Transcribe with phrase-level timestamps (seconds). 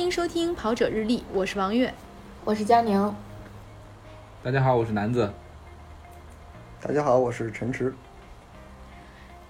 [0.00, 1.92] 欢迎收听《跑者日历》，我是王悦，
[2.42, 3.14] 我是佳宁。
[4.42, 5.30] 大家好，我是南子。
[6.80, 7.94] 大家好，我是陈池。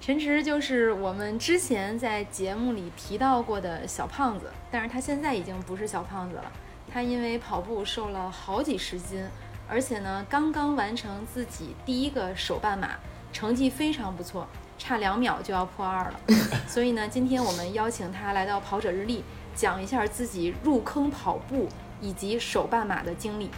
[0.00, 6.50] 陈池就是我们之前在节目里提到过的小胖子，但是他现在已经不是小胖子了。
[6.92, 9.24] 他因为跑步瘦了好几十斤，
[9.68, 12.96] 而且呢，刚刚完成自己第一个手半马，
[13.32, 16.20] 成绩非常不错，差两秒就要破二了。
[16.66, 19.20] 所以呢，今天我们邀请他来到《跑者日历》，
[19.54, 21.68] 讲一下自己入坑跑步
[22.00, 23.50] 以及手办马的经历。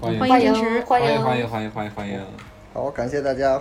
[0.00, 0.52] 欢迎欢迎，
[0.84, 2.20] 欢迎欢迎欢迎欢迎欢迎！
[2.74, 3.60] 好，感谢大家，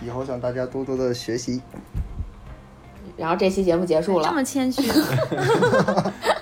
[0.00, 1.60] 以后向大家多多的学习。
[3.16, 4.82] 然后这期节目结束了，这么谦虚。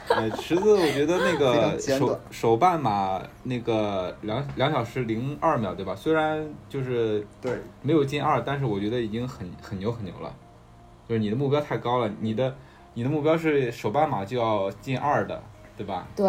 [0.08, 5.96] 呃， 池子，我觉得那个手手办马那个两两小时零二秒，对吧？
[5.96, 10.32] 虽然就是对，没有进二，但是我觉得已经很很牛很牛了。
[11.08, 12.55] 就是你的目标太高了，你的
[13.00, 15.42] 你的目标是手半马就要进二的，
[15.75, 16.06] 对吧？
[16.14, 16.27] 对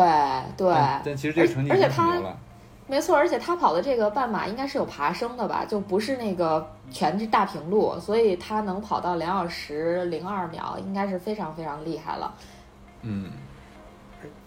[0.56, 2.40] 对但，但其实这个成绩已经而且他很牛了。
[2.88, 12.34] 没错，而且他跑的这个半马应该是有爬升的吧，就不是那个全是大平路，所以他能跑到两小时零二秒，应该是非常非常厉害了。
[13.02, 13.31] 嗯，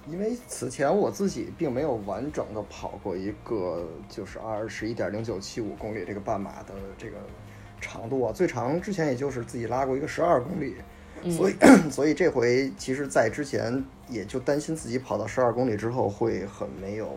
[0.06, 7.18] 因为此前我自己并没有完整的跑过一个就是二十一点零九七五公里这个半马的这个
[7.82, 10.84] 长度啊，最长之前也就是自己拉过一个十二公里，嗯
[11.30, 11.54] 所以
[11.90, 17.16] 所以这回其实，在之前也就担心自己跑到十二公里之后会很没有，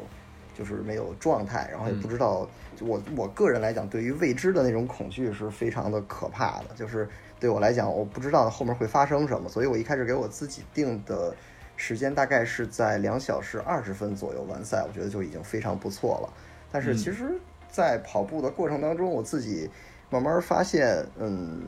[0.58, 7.08] 就是没有状态，然后也不知道，就我我个人来讲，对于未知的那种恐惧是非常的可怕的，就是
[7.40, 11.36] 对我来讲，我不知道后面会发生什么，所以我一开始给我自己定的
[11.76, 16.34] 时间大概是在两小时二十分左右完赛，我觉得就已经非常不错了。
[16.72, 19.70] 但是其实，在跑步的过程当中，我自己
[20.10, 21.62] 慢慢发现，嗯，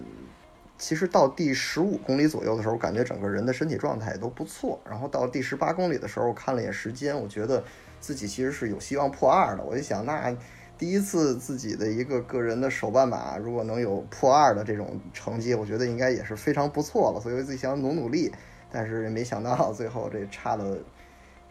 [0.79, 4.79] 其实到第十五公里左右的时候，感觉整个人的身体状态也都不错。
[4.89, 7.63] 然后到第十八公里的时候，我看了眼时间，我觉得
[7.99, 9.63] 自己其实是有希望破二的。
[9.63, 10.35] 我就想，那
[10.77, 17.19] 第一次自己的一个个人的手办马，如果能有破二的这种成绩，我觉得应该也是非常不错了。
[17.19, 18.31] 所以我自己想努努力，
[18.71, 20.77] 但是没想到最后这差了。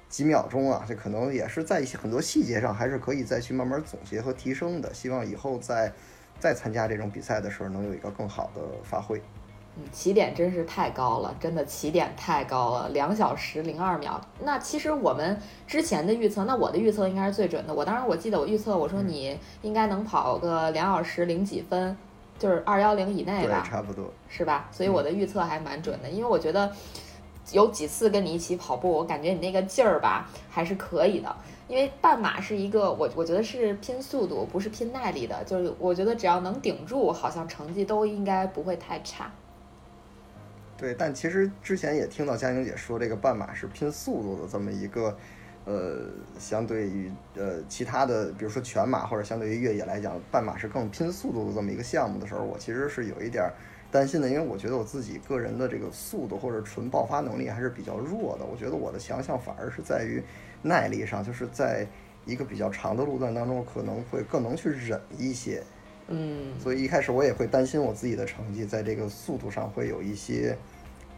[0.09, 4.95] 几秒钟啊，这可能也是在一些很多细节上，还是可以再去慢慢总结和提升的。
[4.95, 5.93] 希望以后在
[6.39, 9.21] 再参加这种比赛的时候，能有一个更好的发挥。
[9.77, 14.21] 嗯，起点真是太高了，真的起点太高了，两小时零二秒。
[14.41, 17.73] 那其实我们之前的预测，那我的预测应该是最准的。
[17.73, 21.97] 我当时我记得我预测我说你应该能跑个两小时零几分，
[22.39, 24.11] 就是二幺零以内对，吧，差不多。
[24.29, 24.69] 是吧？
[24.73, 26.73] 所以我的预测还蛮准的，因为我觉得
[27.53, 31.37] 有几次跟你一起跑步，我感觉你那个劲儿吧还是可以的。
[31.69, 39.31] 因为半马是一个我我觉得是拼速度，不是拼耐力的，就是我觉得只要能顶住，好像成绩都应该不会太差。
[40.79, 45.15] 对，但其实之前也听到佳宁姐说，这个半马是拼速度的这么一个，
[45.65, 46.07] 呃，
[46.39, 53.45] 相对于呃其他的，比如说全马或者相对于越野来讲，半马是更拼速度的这么一个项目的时候，我其实是有一点
[53.91, 58.45] 担心的，因为我觉得我自己个人的这个速度或者纯爆发能力还是比较弱的。
[58.45, 60.23] 我觉得我的强项反而是在于
[60.63, 61.87] 耐力上，就是在
[62.27, 65.63] 一个比较长的路段当中，可能会更能去忍一些。
[66.09, 70.57] 嗯，所以一开始我也会担心我自己的成绩在这个速度上会有一些，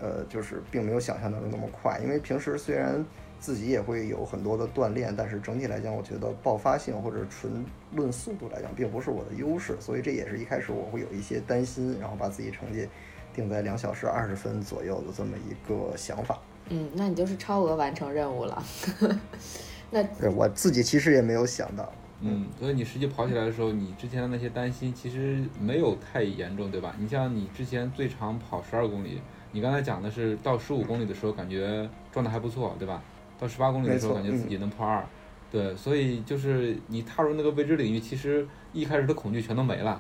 [0.01, 2.01] 呃，就是并没有想象当中那么快。
[2.03, 3.05] 因为平时虽然
[3.39, 7.65] 自己也会有很多的锻炼，但是整体来讲，我觉得爆发性或者纯
[7.95, 9.77] 论速度来讲，并不是我的优势。
[9.81, 12.89] 所以这也是一开始我会有一些担心，然后把自己成绩
[13.33, 16.39] 定在两小时二十分左右的这么一个想法。
[16.71, 18.63] 嗯，那你就是超额完成任务了。
[19.91, 21.93] 那对我自己其实也没有想到。
[22.23, 26.95] 嗯，所以你实际跑起来的时候，你之前的那些担心其实没有太严重，对吧？
[26.99, 29.21] 你像你之前最长跑十二公里，
[29.53, 33.03] 你刚才讲的是到十五公里的时候感觉状态还不错，对吧？
[33.39, 35.03] 到十八公里的时候感觉自己能破二，
[35.51, 39.99] 对，所以就是你踏入那个未知领域，其实一开始的恐惧全都没了。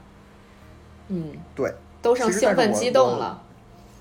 [1.08, 1.72] 嗯，对，
[2.02, 3.42] 都剩兴奋激动我了。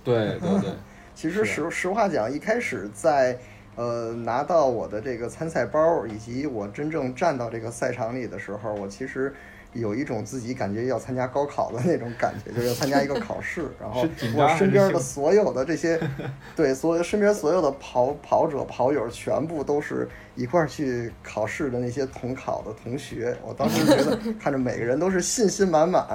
[0.03, 0.71] 对对对，
[1.19, 3.37] 其实实实话讲，一开始在
[3.75, 9.33] 呃拿到我的这个参赛包，以及我真正站到这个赛场里的时候，我其实
[9.73, 15.99] 有一种自己感觉要参加高考的那种感觉， 就是要参加一个考试， 然后我身边的所有的这些，
[16.55, 23.37] 对，所有身边所有的跑跑者跑友，全部都是一块儿去考试的那些同考的同学。
[23.45, 26.05] 我当时觉得看着每个人都是信心满满，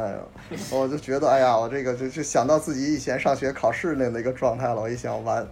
[0.71, 5.47] 我就觉得哎呀，我这个就就想到自己以前上学考试那那个状态了，我一想完，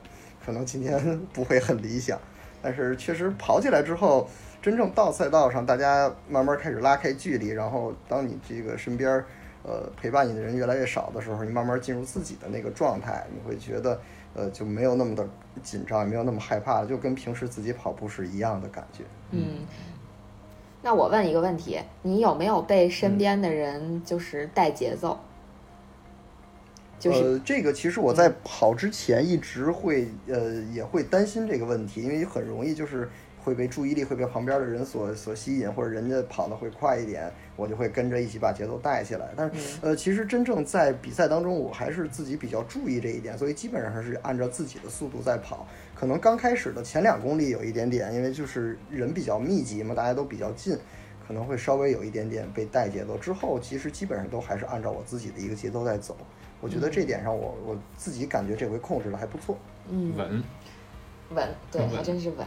[0.44, 2.18] 可能今天不会很理想。
[2.64, 4.28] 但是确实跑起来之后，
[4.62, 9.24] 真正到赛道上，大家慢慢开始拉开距离，然后当你这个身边儿
[9.64, 14.00] 呃陪伴你的人越来越少的时候，你慢慢进入自己的那个状态，你会觉得
[14.34, 15.28] 呃就没有那么的
[15.64, 19.02] 紧张，也没有那么害怕，就跟平时自己跑步是一样的感觉。
[19.32, 19.66] 嗯，
[20.80, 25.18] 那我问一个问题，你有没有被身边的人就是带节奏？
[27.00, 33.10] 就是呃，这个其实我在跑之前一直会呃也会担心这个问题，因为很容易就是
[33.44, 39.28] 会被注意力会被旁边的人所所吸引，或者人家跑得会快一点，我就会跟着一起把节奏带起来。
[39.36, 45.66] 但是呃，其实真正在比赛当中，我还是自己比较注意这一点，所以基本上是按照自己的速度在跑。
[45.94, 50.78] 可能刚开始的前两公里有一点点，因为就是人比较密集嘛，大家都比较近。
[51.24, 56.16] 可能会稍微有一点点被带节奏，之后其实基本上都还是按照我自己的一个节奏在走。
[56.60, 59.56] 我觉得这点上我我自己感觉这回控制的还不错。
[59.88, 60.42] 嗯，稳，
[61.30, 62.44] 稳，对，还真是稳。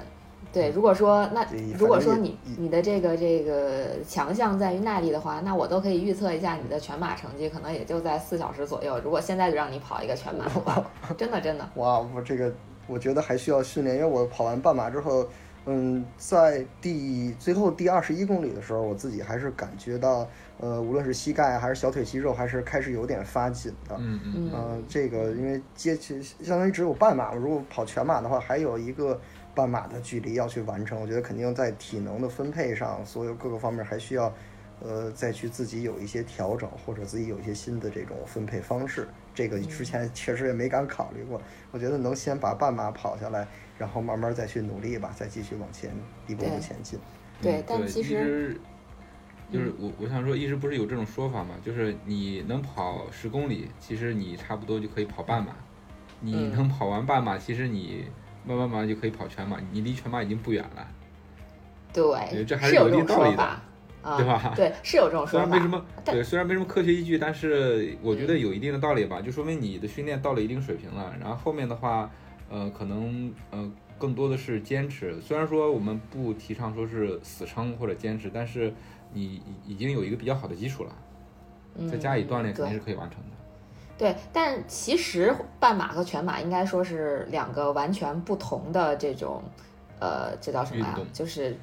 [0.56, 1.46] 对，如果说那
[1.78, 8.98] 如果说你你的这个这个强项在于耐力的话，那我都可以预测一下你的全马成绩，可能也就在四小时左右。
[9.04, 10.82] 如果现在就让你跑一个全马的话，
[11.18, 12.50] 真的真的，哇，我这个
[12.88, 15.28] 我觉得还需要训练，因为我跑完半马之后，
[15.66, 20.26] 嗯，在第最后第二十一公里的时候，我自己还是感觉到，
[20.62, 23.98] 呃，无论是膝盖还是小腿肌肉，还是开始有点发紧的。
[24.00, 29.20] 嗯嗯嗯、这个因为接其实相当于只有半马，如果跑全马的话，还有一个
[29.56, 31.00] 半马的距离要去完成。
[31.02, 34.32] 我觉得肯定在体能的分配上，所有各个方面还需要，
[34.82, 39.08] 呃，再去自己有一些调整，或者自己有一些新的这种分配方式。
[39.34, 41.42] 这个之前确实也没敢考虑过。
[41.72, 43.48] 我觉得能先把半马跑下来，
[43.78, 45.92] 然后慢慢再去努力吧，再继续往前
[46.28, 47.00] 一步步前进。
[47.42, 48.58] 对但其实
[49.52, 55.52] 就是我我想说，一直不是有这种说法嘛，就是你能跑十公里，其实你差不多就可以跑半马；
[56.22, 58.06] 你嗯能跑完半马，其实你
[58.48, 60.88] 慢慢慢就可以跑全马，你离全马已经不远了。
[61.94, 63.44] 对，这还是有一定道理的
[64.02, 65.68] 啊，对吧对，是有这种说法虽然没什。
[65.68, 71.16] 么对，虽然没什么科学依据，但是我觉得嗯有一定的道理吧，就说明你的训练到了一定水平了。
[71.20, 72.12] 然后后面的话，
[72.50, 75.20] 呃，可能呃更多的是坚持。
[75.22, 78.74] 虽然说我们不提倡说是死撑或者坚持，但是
[79.14, 80.96] 你已已经有一个比较好的基础了，
[81.90, 83.30] 再加以锻炼肯定是可以完成的。
[83.98, 89.42] 对，但其实半马和全马应该说是两个完全不同的这种，
[90.02, 91.00] 呃，这叫什么呀？
[91.14, 91.58] 就是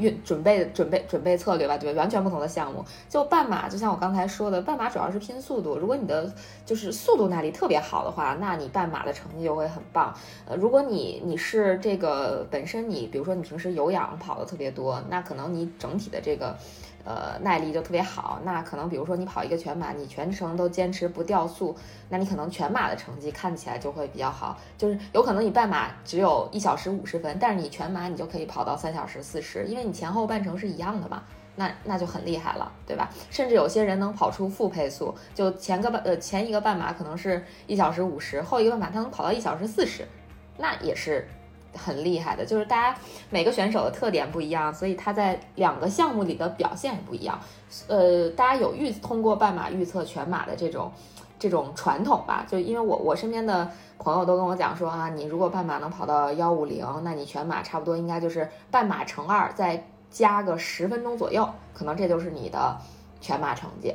[0.00, 2.84] 运准备准备准备策略吧，对，完全不同的项目。
[3.08, 5.78] 就半马，就像我刚才说的，半马主要是拼速度。
[5.78, 6.28] 如果你的
[6.64, 10.12] 就是速度耐力特别好的话，那你半马的成绩就会很棒。
[10.44, 16.56] 呃，如果你你是这个本身你，比如说你平时有氧跑的特别多，那可能你整体的这个。
[17.06, 21.76] 呃，耐力就特别好，那可能比如说你跑一个全马，你全程都坚持不掉速，
[22.08, 31.22] 那你可能全马的成绩看起来就会比较好，就是有可能你半马只有一小时五十分，但是你全马你就可以跑到三小时四十，因为你前后半程是一样的嘛，
[31.54, 33.08] 那那就很厉害了，对吧？
[33.30, 40.04] 甚至有些人能跑出负配速，就前个半呃前一个半马可能是一小时五十，后一个半马他能跑到一小时四十，
[40.58, 41.28] 那也是
[41.76, 42.44] 很厉害的。
[42.44, 42.98] 就是大家
[43.30, 47.38] 每个选手的特点不一样，所以他在两个项目里的表现也不一样。
[47.88, 50.90] 呃，大家有预通过半马预测全马的这种
[51.38, 52.46] 这种传统吧？
[52.48, 62.76] 就因为我我身边的朋友都跟我讲说啊，你如果半马能跑到幺五零，那你全马差不多应该就是半马乘二，再加个十分钟左右，可能这就是你的
[63.20, 63.94] 全马成绩。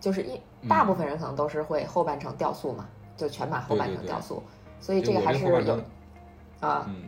[0.00, 2.86] 就是一大部分人可能都是会后半程掉速嘛，
[3.16, 4.40] 就全马后半程掉速，
[4.80, 5.76] 所以这个还是有
[6.60, 7.02] 啊，嗯，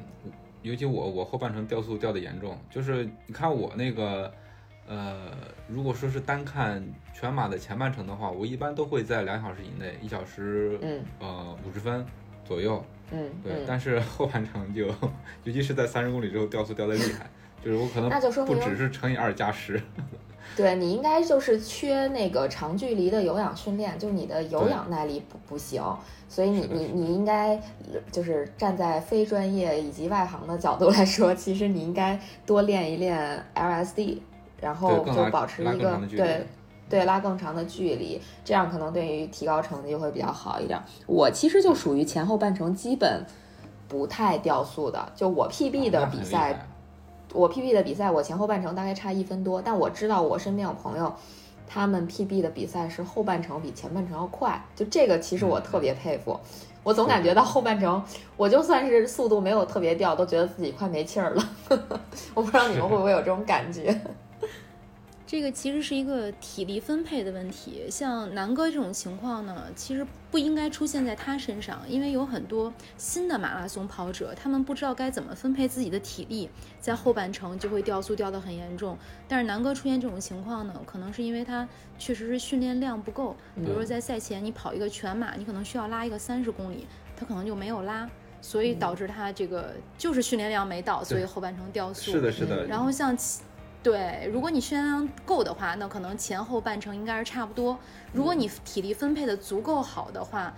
[0.62, 4.32] 尤其我我后半程掉速掉的严重，就是你看我那个，
[4.86, 5.30] 呃，
[5.68, 6.82] 如果说是单看
[7.14, 11.02] 全马的前半程的话，我一般都会在两小时以内，一小时嗯。
[11.18, 12.04] 呃五十分
[12.44, 14.86] 左右，嗯对，嗯，但是后半程就，
[15.44, 17.28] 尤其是在三十公里之后掉速掉的厉害，
[17.64, 19.80] 就是我可能那就说明不只是乘以二加十，
[20.56, 25.82] 对你应该就是缺那个长距离的有氧训练，就是你的有氧耐力不不行，
[26.28, 27.54] 所以你你你应该
[27.92, 34.18] 呃就是站在非专业以及外行的角度来说，其实你应该多练一练 LSD，
[34.60, 36.46] 然后就保持一个对。
[36.90, 40.76] 对，拉更长的距离，这样可能对于提高成绩会比较好一点。
[41.06, 43.24] 我其实就属于前后半程基本
[43.86, 46.66] 不太掉速的，就我 PB 的比赛害
[47.32, 51.12] 我 PB 的比赛，我前后半程大概差一分多，但我知道我身边有朋友，
[51.66, 56.38] 他们 PB 的比赛是后半程比前半程要快，就这个其实我特别佩服。
[56.82, 58.02] 我总感觉到后半程，
[58.36, 61.48] 我就算是速度没有特别掉，都觉得自己快没气儿了。
[62.34, 64.00] 我不知道你们会不会有这种感觉？
[65.30, 67.84] 这个其实是一个体力分配的问题。
[67.88, 78.98] 像南哥这种情况呢，其实不应该出现在他身上，因为有很多新的马拉松跑者，他们不知道该怎么分配自己的体力，在后半程就会掉速掉得很严重。
[79.28, 88.10] 但是南哥出现这种情况呢，可能是因为他确实是训练量不够，比如说在赛前你跑一个全马，你可能需要拉一个三十公里，他可能就没有拉。
[88.42, 92.10] 所以导致他这个就是训练量没到，所以后半程掉速。
[92.10, 92.66] 是的，是的。
[92.66, 93.14] 然后像，
[93.82, 97.78] 对，如果你训练量够的话，那可能前后半程应该是差不多。
[98.12, 100.52] 如果你体力分配的足够好的话，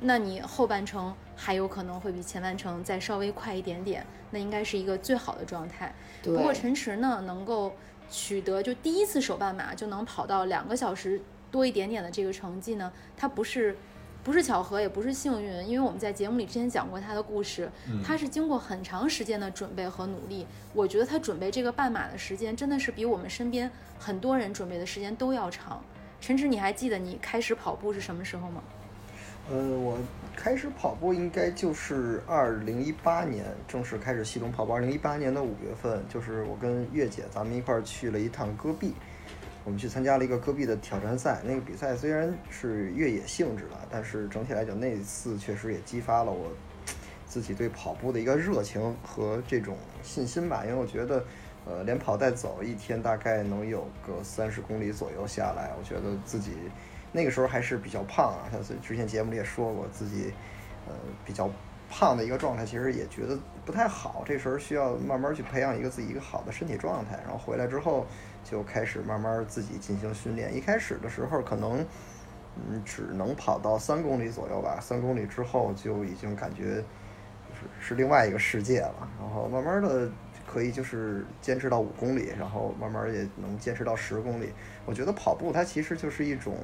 [0.00, 5.94] 那你后半程还有可能会比前半程再稍微快一点点，那应该是一个最好的状态。
[6.22, 7.72] 不过陈驰呢，能够
[8.10, 13.76] 取得就第一次手半马就能跑到两个小时多一点点的这个成绩呢，他不是。
[14.24, 17.70] 不是巧合，也不是幸运，因为我们在节目里之前讲过他的故事，
[18.02, 20.46] 他是经过很长时间的准备和努力。
[20.72, 25.84] 我觉得他准备这个半马的时间，真的是比我们身边很多人准备的时间都要长。
[26.22, 28.62] 陈驰，你还记得你开始跑步是什么时候吗？
[29.50, 29.98] 呃，我
[30.34, 34.72] 开始跑步应该就是二零一八年正式开始系统跑步。
[34.72, 38.94] 二零一八年的五月份，就是我跟月姐咱们一块儿去了一趟戈壁。
[39.64, 46.52] 我们去参加了一个戈壁的挑战赛，那个比赛虽然是越野性质的，但是整体来讲，那一次确实也激发了我
[47.26, 50.64] 自己对跑步的一个热情和这种信心吧。
[50.66, 51.24] 因为我觉得，
[51.64, 56.52] 呃，连跑带走，一天大概能有个三十公里左右下来，我觉得自己
[57.10, 58.52] 那个时候还是比较胖啊。
[58.52, 60.30] 像之前节目里也说过，自己
[60.86, 60.92] 呃
[61.24, 61.50] 比较
[61.96, 64.24] 胖的一个状态，其实也觉得不太好。
[64.26, 68.04] 这时候需要慢慢去培养一个自己一个好的身体状态，然后回来之后。
[68.46, 70.54] 就开始慢慢自己进行训练。
[70.54, 71.80] 一开始的时候，可能
[72.56, 74.78] 嗯只能跑到三公里左右吧。
[74.82, 76.74] 三公里之后，就已经感觉
[77.54, 79.08] 是是另外一个世界了。
[79.18, 80.10] 然后慢慢的
[80.46, 84.52] 可以就是坚持到五公里，然后慢慢也能坚持到十公里。
[84.84, 86.54] 我觉得跑步它其实就是一种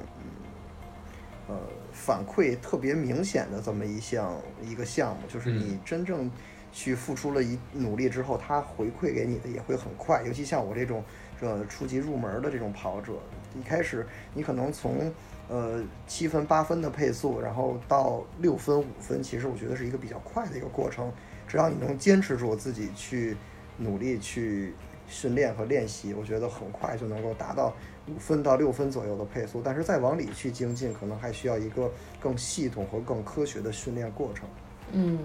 [1.51, 1.59] 呃
[1.91, 6.31] 反馈特别明显的这么一项一个项目，就是你真正
[6.71, 10.23] 去付出了一努力之后，它回馈给你的也会很快。
[10.25, 11.03] 尤其像我这种。
[11.41, 13.13] 这，初级入门的这种跑者，
[13.59, 15.11] 一开始你可能从
[15.49, 21.11] 呃七分八分的配速，然后到六分五分，其实我觉得是一个比较快的一个过程。
[21.47, 23.35] 只要你能坚持住自己去
[23.77, 24.75] 努力去
[25.07, 27.73] 训练和练习，我觉得很快就能够达到
[28.13, 29.61] 五分到六分左右的配速。
[29.63, 31.89] 但是再往里去精进，可能还需要一个
[32.19, 34.45] 更系统和更科学的训练过程。
[34.93, 35.19] 嗯。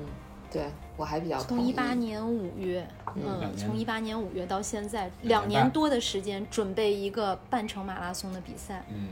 [0.49, 0.63] 对
[0.97, 9.09] 我还比较从一八年五月，嗯，从一八年五月到现在两年多的时间准备一个半程马拉松的比赛，嗯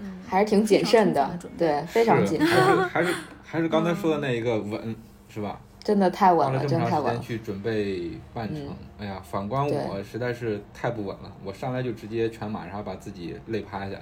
[0.00, 3.14] 嗯，还是挺谨慎的，对，非常谨慎，还是
[3.44, 4.96] 还是刚才说的那一个稳，
[5.28, 5.60] 是吧？
[5.82, 7.20] 真的太稳了，真的太稳。
[7.20, 8.68] 去准备半程，
[9.00, 13.96] 哎呀，反观我实在是太不稳了，我上来就直接全马，然后把自己累趴下。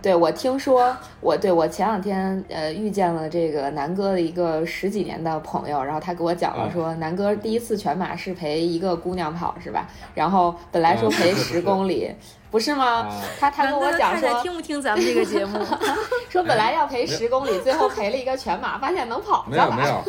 [0.00, 9.88] 对，我听说，我对我前两天呃遇见了这个南哥的一个十几年的朋友，然后他给我讲了说，南哥第一次全马是陪一个姑娘跑是吧？
[10.14, 12.08] 然后本来说陪十公里，
[12.52, 13.08] 不是吗？
[13.40, 15.58] 他他跟我讲说，听不听咱们这个节目？
[16.30, 19.44] 说本来要陪十公里， 最后陪了一个全马，发现能跑。
[19.50, 20.00] 没有没有，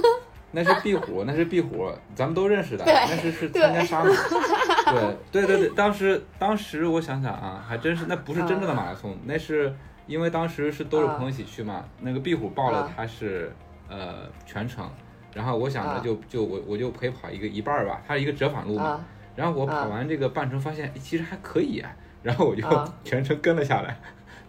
[0.51, 4.11] 那是壁虎，那是壁虎，咱们都认识的，那是是参加沙马。
[5.31, 9.73] 对对对对，当时当时我想想啊，还真是那不是真正的马拉松，那是
[10.07, 11.85] 因为当时是都是朋友一起去嘛。
[12.01, 13.53] 那个壁虎报了，他是
[13.87, 14.89] 呃全程，
[15.33, 19.03] 然后我想着就就我我就陪跑一个一半儿吧，它是一个折返路嘛。
[19.33, 21.81] 然后我跑完这个半程，发现其实还可以，
[22.21, 22.61] 然后我就
[23.05, 23.97] 全程跟了下来。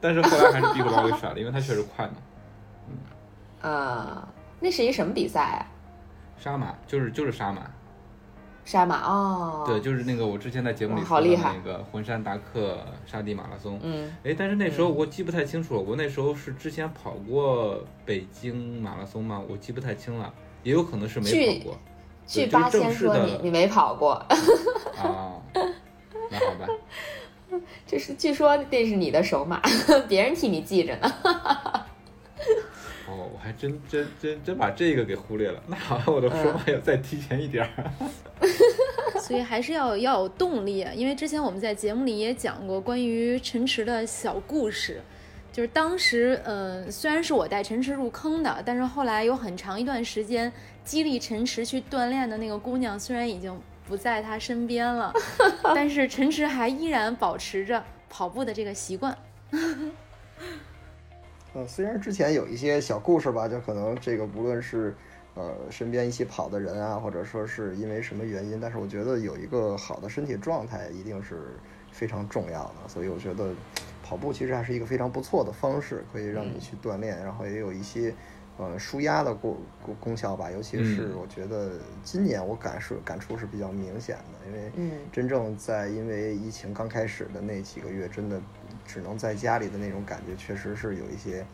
[0.01, 2.15] 但是后来还是壁虎把我给甩了，因为它确实快嘛。
[2.89, 4.29] 嗯啊，
[4.59, 5.63] 那是一什么比赛啊？
[6.43, 7.71] 沙马，就是就是沙马。
[8.65, 13.79] 沙马哦，对，就是那个我之前在节目里说的那个魂山达克沙地马拉松。
[13.81, 19.41] 嗯，哎，但是那时候我记不太清楚了，我那时候是之前跑过北京马拉松吗？
[19.49, 20.35] 我记不太清了，
[20.65, 21.79] 也有可能是没跑过。
[22.27, 24.15] 据八千说你你没跑过。
[24.15, 25.39] 啊，
[26.29, 26.67] 那好吧。
[27.87, 29.61] 这是据说这是你的首马，
[30.09, 31.13] 别人替你记着呢。
[33.43, 35.61] 还真真真真把这个给忽略了。
[35.67, 37.91] 那好像我的说话要再提前一点儿。
[39.21, 45.01] 所以还是要要有动力，因为之前我们在节目里也讲过关于陈池的小故事，
[45.53, 50.53] 就是当时，呃，虽然是我带陈池入坑的，但是后来有很长一段时间
[50.85, 53.57] 激励陈池去锻炼的那个姑娘，虽然已经
[53.87, 55.13] 不在他身边了，
[55.75, 59.17] 但是陈池还依然保持着跑步的这个习惯。
[61.55, 64.95] 呃，虽然之前有一些小故事吧，就可能这个不论是
[65.35, 71.49] 呃身边一起跑的人啊，或者说是因为什么原因，但是我觉得有一个好的身体状态，一定是
[71.91, 72.89] 非常重要的。
[72.89, 73.51] 所以我觉得
[74.03, 78.15] 跑步其实还是一个非常不错的方式，可以让你去锻炼，然后也有一些
[78.57, 80.51] 呃舒压的功功功效吧。
[80.51, 88.41] 尤其是嗯我觉得今年我感受感触是比较明显的，因为嗯真正在因为疫情刚开始的那几个月，真的
[88.87, 91.45] 只能在家里的那种感觉，确实是有一些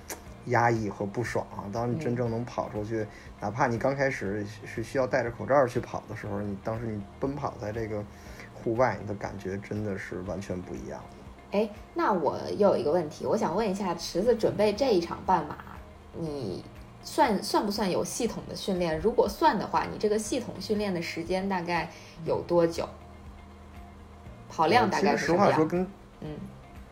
[0.47, 1.65] 压抑和不爽啊。
[1.73, 3.07] 当你真正能跑出去，
[3.41, 8.03] 哪怕你刚开始是需要戴着口罩去跑的时候，你当时你奔跑在这个
[8.55, 11.59] 户外，你的感觉真的是完全不一样的。
[11.59, 15.57] 哎，那我又有一个问题，我想问一下池子，准备这一场半马，
[16.19, 16.63] 你
[17.03, 18.99] 算算不算有系统的训练？
[19.01, 21.91] 如果算的话，你这个系统训练的时间大概
[22.27, 22.87] 有多久？
[24.51, 25.69] 跑量大概其实实话说，是什么样？
[25.69, 25.87] 跟
[26.21, 26.29] 嗯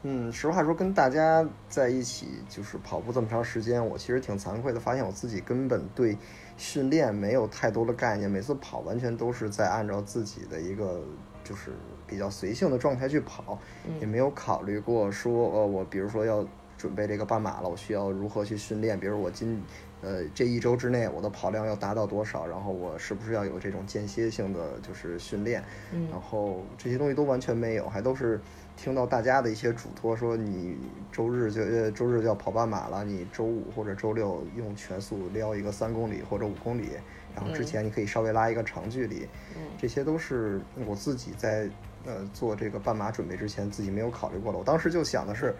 [0.08, 6.16] 嗯，实话说，跟大家在一起就是跑步这么长时间，我其实挺惭愧的，发现我自己根本对
[6.56, 11.02] 训练没有太多的概念，每次跑完全都是在按照自己的一个
[11.42, 11.72] 就是
[12.06, 13.58] 比较随性的状态去跑，
[13.98, 16.46] 也嗯没有考虑过说，呃，我比如说要
[16.78, 19.60] 准备这个半马了，我需要如何去训练，比如我今
[20.02, 26.06] 呃这一周之内我的跑量要达到多少，然后我是不是要有这种间歇性的就是训练，嗯。
[26.12, 28.40] 然后这些东西都完全没有，还都是
[28.76, 30.76] 听到大家的一些嘱托，说你
[31.10, 36.90] 周日就呃周日就要跑半马了，你周五或者周六用全速撩一个三公里或者五公里，
[37.34, 41.68] 然后之前你可以稍微拉一个长距离，嗯这些都是我自己在
[42.04, 44.58] 呃做这个半马准备之前自己没有考虑过的。
[44.58, 45.54] 我当时就想的是，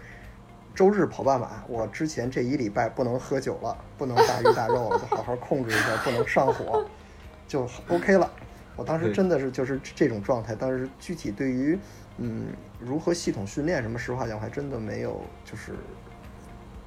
[0.75, 6.87] 周日跑半马，我之前这一礼拜不能喝酒了，不能大鱼大肉了，就好好控制一下，不能上火，
[7.49, 8.31] 就 OK 了。
[8.77, 11.79] 我当时真的是就是这种状态，但是具体对于
[12.19, 12.49] 嗯
[12.81, 15.73] 如何系统训练什么，实话讲，我还真的没有就是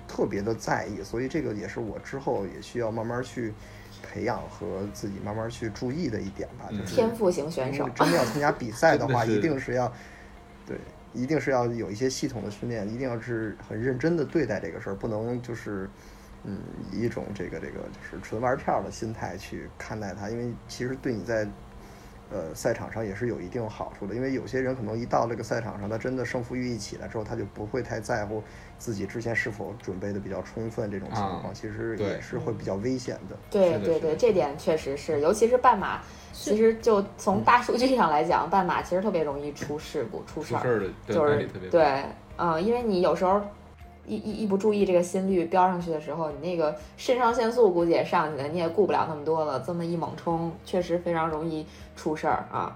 [0.08, 3.54] 特别的在意，所以这个也是我之后也需要慢慢去
[4.02, 6.80] 培养和自己慢慢去注意的一点吧，嗯。
[6.80, 9.92] 就是天赋型选手真的要参加比赛的话， 一定是要
[10.66, 10.78] 对，
[11.14, 15.90] 一定是要有一些系统的训练，一定要是很认真的对待这个事儿，不能就是
[16.44, 16.60] 嗯
[16.92, 21.48] 以一种这个这个就是纯玩票的心态去看待它，因为其实对你在
[22.32, 28.44] 呃赛场上也是有一定好处的，因为有些人可能一到这个赛场上，他真的胜负欲一起来之后，他就不会太在乎
[28.78, 33.36] 自己之前是否准备的比较充分这种情况，啊其实也是会比较危险的。
[33.50, 42.04] 对对对，这点确实是，尤其是半马，其实就从大数据上来讲，半马其实特别容易出事故、出事儿，事的就是对，
[42.38, 43.42] 嗯，因为你有时候
[44.10, 52.76] 一一一不注意这个心率飙上去的时候，你那个肾上腺素估计也上去了，你也顾不了那么多了，这么一猛冲，确实非常容易出事儿啊。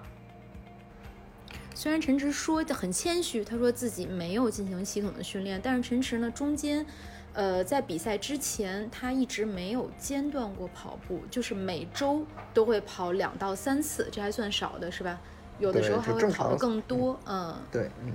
[1.74, 6.86] 虽然陈池说的很谦虚，他说自己没有进行系统的训练，但是陈池呢中间，
[7.34, 15.20] 呃，在比赛之前他一直没有间断过跑步，就是每周都会跑两到三次，这还算少的是吧？
[15.58, 17.56] 有的时候还会跑得更多，嗯。
[17.72, 18.12] 对，嗯。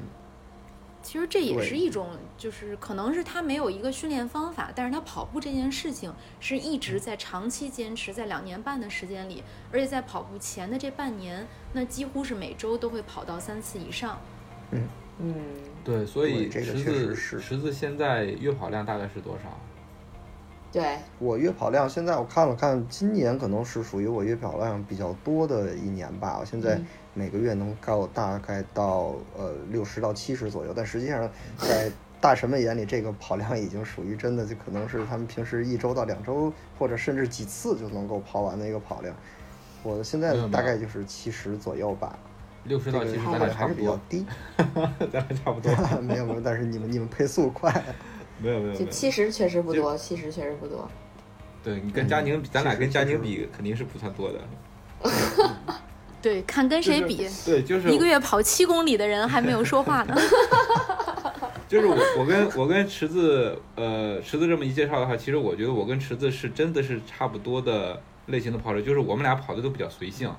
[1.03, 14.19] 其实这也是一种，就是可能是他没有一个训练方法，但是他跑步这件事情是一直在长期坚持，在两年半的时间里，而且在跑步前的这半年，那几乎是每周都会跑到三次以上。
[14.73, 14.83] 嗯
[15.21, 15.35] 嗯，
[15.85, 19.59] 对，所以这个池确实子是池子现在月跑量大概是多少？
[20.71, 26.37] 对，我月跑量现在我看了看，今年可能是属于我月跑量比较多的一年吧。
[26.39, 26.87] 我现在嗯
[27.19, 31.29] 每个月能够大概到呃六十到七十左右，但实际上
[31.59, 39.13] 在大神们眼里，这个跑量已经属于真的，就可能是他们平时一周到两周，或者甚至几次就能够跑完的一个跑量。
[39.83, 42.17] 我现在大概就是七十左右吧，
[42.65, 44.27] 六十到七十，咱跑量还是比较俩差不多，低。
[45.11, 45.73] 咱俩差不多。
[46.01, 47.73] 没有没有，但是你们你们配速快。
[48.41, 48.75] 没有没有。
[48.75, 50.89] 就七十确实不多，七十确实不多。
[51.65, 54.39] 对你跟佳宁比，咱俩跟佳宁比肯定是不算多的。
[56.21, 57.17] 对，看跟谁就是比。
[57.45, 60.15] 对，就是一个月跑七公里的人还没有说话呢。
[61.69, 70.31] 就是我我跟我跟池子呃池子这么一介绍的话，其实我觉得我跟池子是真的是差不多的类型的跑者，就是我们俩跑的都比较随性。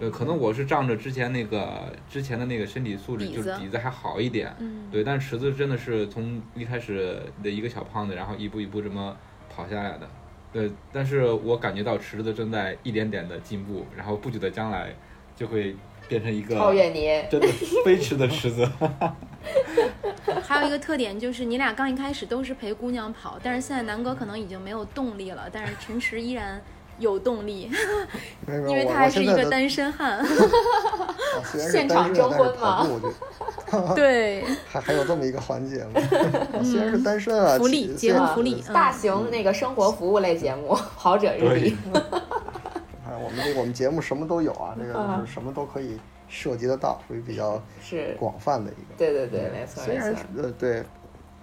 [0.00, 4.52] 呃，可能我是仗着之前那个之前的那个身体素质，就是底子还好一点。
[4.58, 9.16] 嗯，对，但池子真的是从一开始的一个小胖子，然后一步一步这么
[9.54, 10.08] 跑下来的。
[10.56, 14.88] 对，但是我感觉到池子正在一点点的进步，然后不久的将来
[15.36, 15.76] 就会
[16.08, 17.46] 变成一个超越你，真的
[17.84, 18.66] 飞驰的池子。
[20.42, 26.58] 还有一个特点就是你俩刚一开始都是陪姑娘跑，但是现在南哥可能已经没有动力了，但是陈池依然
[26.98, 27.70] 有动力，
[28.46, 30.18] 因为他还是一个单身汉。
[30.18, 30.26] 啊
[31.44, 33.12] 虽然现场征婚步
[33.94, 36.00] 对，还还有这么一个环节吗？
[36.54, 41.76] 啊虽然是单身啊，福利节目福利嗯大型那个生活服务类节目《跑者日历》。
[41.98, 48.94] 啊，我们这我们节目什么都有啊，这个啊就是什么都可以涉及得到，属于比较是，广泛的一个。
[48.96, 50.82] 对对对，没错虽然是，呃对，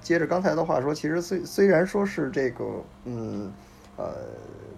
[0.02, 2.63] 接着刚才的话说，其实虽虽然说是这个，
[3.06, 3.52] 嗯，
[3.98, 4.13] 呃，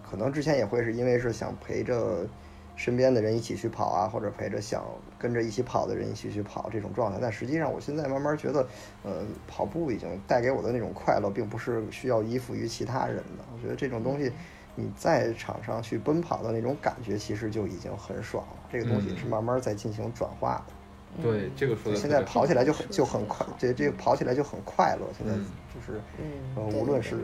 [0.08, 2.28] 可能之前也会是因为是想陪着
[2.76, 4.86] 身边的人一起去跑啊，或者陪着想
[5.18, 8.68] 跟着一起跑的人一起去跑这种状态，但实际上我现在慢慢觉得，
[9.04, 13.44] 呃，跑步已经带给我的那种快乐，并不是需要依附于其他人的。
[13.54, 14.32] 我觉得这种东西。
[14.78, 18.58] 你在场上去奔跑的那种感觉，其实就已经很爽了。
[18.70, 20.74] 这个东西是慢慢在进行转化的。
[21.22, 25.08] 对，这个说的现在跑起来就很就很快，这这个跑起来就很快乐。
[25.18, 26.26] 现在嗯就是，嗯
[26.56, 27.18] 呃，无论是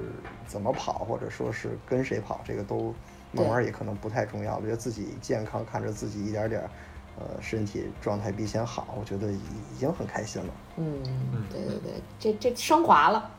[0.48, 2.94] 怎么跑，或者说是跟谁跑，这个都
[3.32, 4.58] 慢慢也可能不太重要。
[4.58, 6.70] 我觉得自己健康，看着自己一点点儿，
[7.20, 9.40] 呃，身体状态比以前好，我觉得已
[9.74, 10.54] 已经很开心了。
[10.78, 11.04] 嗯，
[11.50, 13.32] 对对对，这这升华了，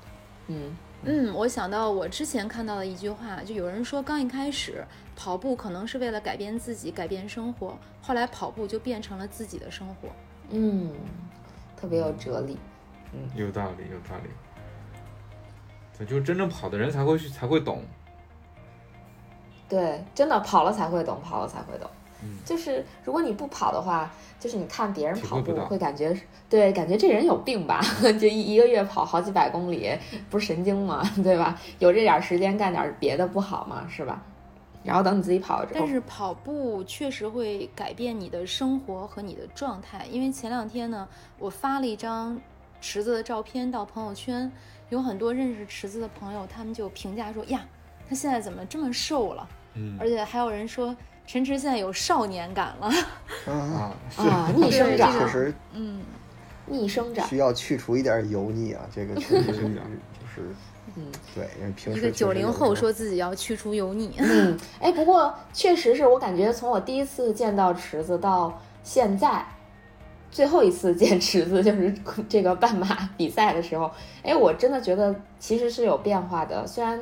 [0.48, 4.84] 嗯嗯，我想到我之前看到的一句话，就有人说，刚一开始
[5.16, 10.08] 跑步可能是为了改变自己、改变生活，后来跑步就变成了自己的生活。
[10.52, 10.90] 嗯，
[11.76, 12.56] 特别有哲理。
[13.14, 14.30] 嗯有道理，有道理。
[15.98, 17.82] 对，就是真正跑的人才会去，才会懂。
[19.68, 21.88] 对，真的跑了才会懂，跑了才会懂。
[22.24, 26.16] 嗯就是如果你不跑的话，就是你看别人跑步会感觉，
[26.48, 27.80] 对，感觉这人有病吧？
[28.20, 29.90] 就一一个月跑好几百公里，
[30.30, 31.02] 不是神经吗？
[31.24, 31.58] 对吧？
[31.80, 33.86] 有这点时间干点别的不好吗？
[33.90, 34.22] 是吧？
[34.84, 35.80] 然后等你自己跑了之后。
[35.80, 42.40] 但，是跑步确实会改变你的生活和你的状态，因为前两天呢，我发了一张
[42.80, 44.50] 池子的照片到朋友圈，
[44.90, 47.64] 有很多认识池子的朋友，他们就评价说呀，
[48.08, 49.48] 他现在怎么这么瘦了？
[49.74, 49.96] 嗯。
[50.00, 50.94] 而且还有人说
[51.26, 52.90] 陈池现在有少年感了。
[53.46, 56.00] 啊，啊，啊，逆生长，确实嗯，
[56.66, 60.54] 逆生长，需要去除一点油腻啊，这个确实是 就是，
[60.96, 64.14] 嗯对，因为平一个时确实有九零后说自己要去除油腻。
[64.18, 69.44] 嗯，哎，不过确实是我感觉从我第一次见到池子到现在，
[70.30, 71.94] 最后一次见池子就是
[72.28, 73.90] 这个半马 比赛的时候，
[74.22, 77.00] 哎，我真的觉得其实是有变化的，虽然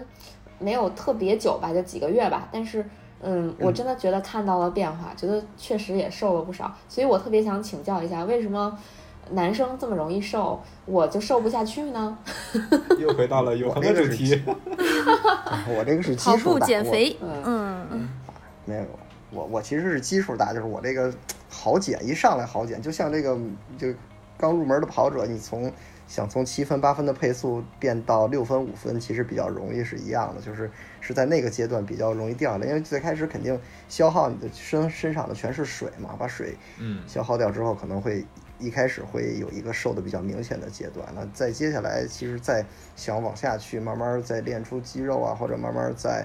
[0.58, 2.84] 没有特别久吧，就几个月吧，但是。
[3.22, 8.74] 嗯，我真的觉得看到了变化，觉得确实也瘦了不少，所以我特别想请教一下，为什么
[9.32, 12.18] 男生这么容易瘦，我就瘦不下去呢？
[12.98, 14.42] 又回到了永恒的主题。
[15.68, 18.08] 我这个是基数大，我减肥，嗯嗯嗯，
[18.64, 18.84] 没有，
[19.30, 21.12] 我我其实是基数大，就是我这个
[21.48, 23.36] 好减，一上来好减，就像这个
[23.78, 23.88] 就
[24.38, 25.70] 刚入门的跑者，你从
[26.08, 38.24] 想从七分八分的配速变到六分五分，其实比较容易是一样的，就是是在那个阶段比较容易掉下来，因为最开始肯定消耗你的身身上的全是水嘛，把水嗯消耗掉之后，可能会
[38.60, 41.06] 一开始会有一个瘦的比较明显的阶段。
[41.14, 46.24] 那在接下来，其实再想往下去，慢慢再练出肌肉啊，或者慢慢再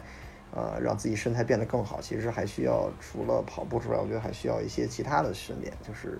[0.54, 6.20] 呃让自己身材变得更好，其实还需要除了跑步之外，我觉得还需要一些其他的训练，就是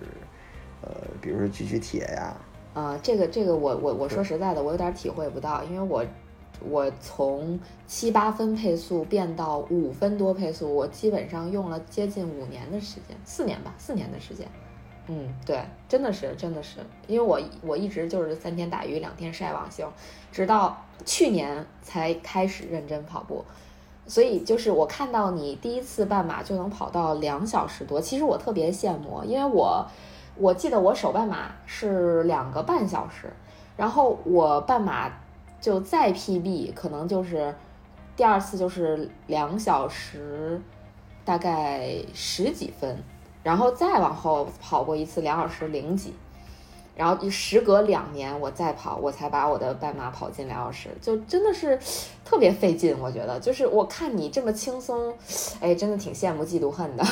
[0.82, 2.36] 呃，比如说举举铁呀，
[2.74, 6.04] 啊、这个这个我我我说实在的，我有点体会不到，因为我
[6.60, 14.46] 我从七八分配速变到五分多配速，我基本上用了接近五年的时间，四年吧，四年的时间。
[15.08, 19.86] 嗯，对，真的是真的是，因为我我一直就是三天打鱼两天晒网型，
[20.32, 23.44] 直到去年才开始认真跑步。
[24.08, 29.84] 所以就是我看到你第一次半马就能跑到两小时多，其实我特别羡慕，因为我
[30.36, 33.32] 我记得我首半马是两个半小时，
[33.76, 35.10] 然后我半马
[35.60, 37.52] 就再 PB 可能就是
[38.14, 40.60] 第二次就是两小时，
[41.24, 43.02] 大概十几分，
[43.46, 46.12] 然后再往后跑过一次两小时零几，
[46.96, 51.78] 然后时隔两年我再跑，我才把我的半马跑进两小时，就真的是
[52.24, 52.98] 特别费劲。
[52.98, 55.14] 我觉得就是我看你这么轻松，
[55.60, 57.04] 哎，真的挺羡慕嫉妒恨的。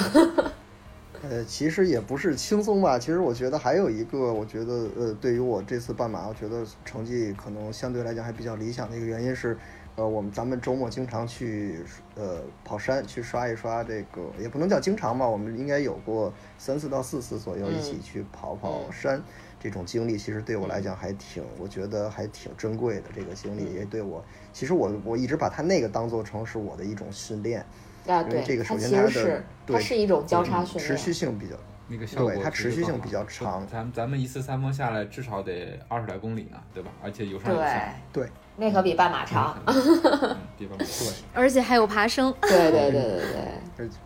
[1.23, 2.99] 呃，其实也不是轻松吧。
[2.99, 9.57] 其实我觉得还有一个，我觉得呃，对于我这次半马，我觉得成绩可能相对来讲还比较理想的一个原因是，
[9.97, 11.85] 呃，我们咱们周末经常去
[12.17, 19.23] 呃跑山，去刷一刷这个，也不能叫经常吧，我们应该有过三次到四次左右一起嗯去跑跑嗯山。
[19.61, 23.05] 这种经历其实对我来讲还挺，我觉得还挺珍贵的。
[23.15, 27.61] 这个经历嗯也对我，其实我我一直把它那个当做成是我的一种训练，
[28.07, 31.55] 啊，因为对，这个它首先它的其实是它对是一种交叉嗯训练，持续性比较
[31.89, 36.91] 那个效果对它持续性比较长咱咱们一次三峰下来至少得二十来公里呢，对吧？
[37.03, 38.29] 而且有上有对下，，对。
[38.57, 39.57] 那可比半马长。
[39.67, 40.87] 嗯地方对，
[41.33, 42.33] 而且还有爬升。
[42.43, 43.89] 对对对对对，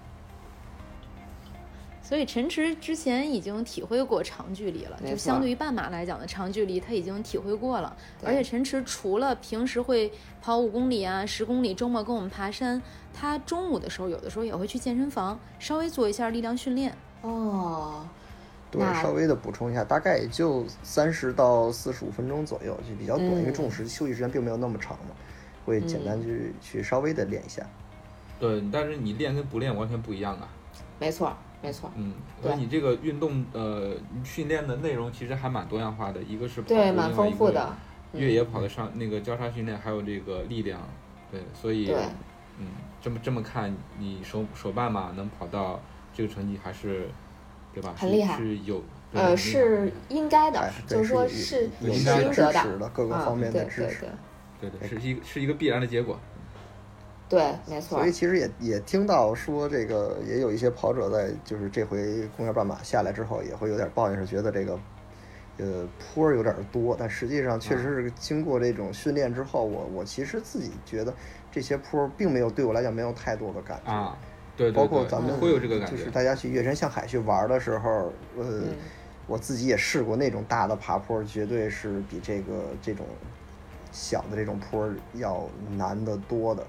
[2.02, 7.94] 所以陈池之前已经体会过长距离了，就相对于半马来讲的长距离，他已经体会过了。
[8.24, 12.80] 而且陈池除了平时会跑五公里啊、十公里，周末跟我们爬山，
[13.12, 16.96] 他中午的时候有的时候也会去健身房稍微做一下力量训练。
[17.20, 18.08] 哦，
[18.70, 25.14] 对，稍微的补充一下，大概也就三十到四十五分钟左右，就比较短，因为嗯中午时休息时间并没有那么长嘛，
[25.64, 27.62] 会简单去、去稍微的练一下。
[28.38, 30.48] 对，但是你练跟不练完全不一样啊。
[30.98, 33.92] 没错，没错，嗯，对所以你这个运动呃
[34.24, 37.76] 训练的内容其实还蛮多样化的，一个是跑步对，蛮另外一个丰富的。
[38.14, 40.80] 越野跑的上那个交叉训练，还有这个力量，
[41.30, 41.94] 对，所以
[42.58, 42.66] 嗯，
[43.02, 45.78] 这么这么看，你手手办嘛能跑到
[46.14, 47.08] 这个成绩还是，
[47.72, 47.94] 对吧？
[47.96, 54.06] 很厉害是有呃，是应该的哎，，就是说是有应该的是应支得的持的各个啊方面的对支持。
[54.60, 56.18] 对对对，是一个是一个必然的结果。
[57.28, 58.10] 对对，没错所以。
[58.10, 64.78] 其实也也听到说，这个也有一些跑者在就是这回公园半马下来之后，也会有点抱怨，是觉得这个
[65.58, 66.96] 呃坡儿有点多。
[66.98, 71.14] 但实际上确实是经过这种训练之后，我我其实自己觉得
[71.52, 73.92] 这些坡儿并没有对我来讲没有太多的感觉。
[73.92, 74.18] 啊，
[74.58, 76.10] 对对包括咱们会有这个感觉就是。
[76.10, 78.76] 大家去月山向海去玩的时候，呃，嗯
[79.28, 83.06] 我自己也试过那种大的爬坡，绝对是比这个这种
[83.92, 86.66] 小的这种坡要难得多的。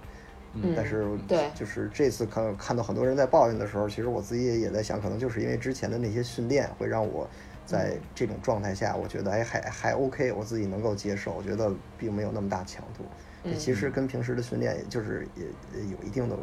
[0.53, 7.29] 嗯但是对就是这次看看到很多人在抱怨的时候，其实我自己也也在想，可能就是因为之前的那些训练会让我
[7.65, 13.03] 在嗯这种状态下，我觉得哎还还 OK，我自己能够接受，我觉得并没有那么大强度。
[13.43, 15.43] 嗯其实跟平时的训练，也就是也
[15.79, 16.35] 也有一定的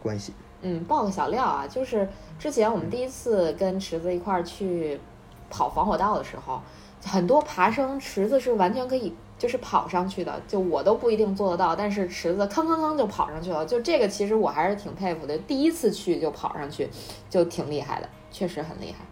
[0.00, 0.32] 关系。
[0.62, 5.00] 嗯，爆个小料啊，就是之前我们第一次跟池子一块儿去
[5.48, 6.60] 跑防火道的时候，
[7.04, 16.88] 很多爬升池子是完全可以就是跑上去的，就我都不一定做得到，但是池子吭吭吭就跑上去了，就这个其实我还是挺佩服的，第一次去就跑上去，
[17.30, 19.04] 就挺厉害的，确实很厉害。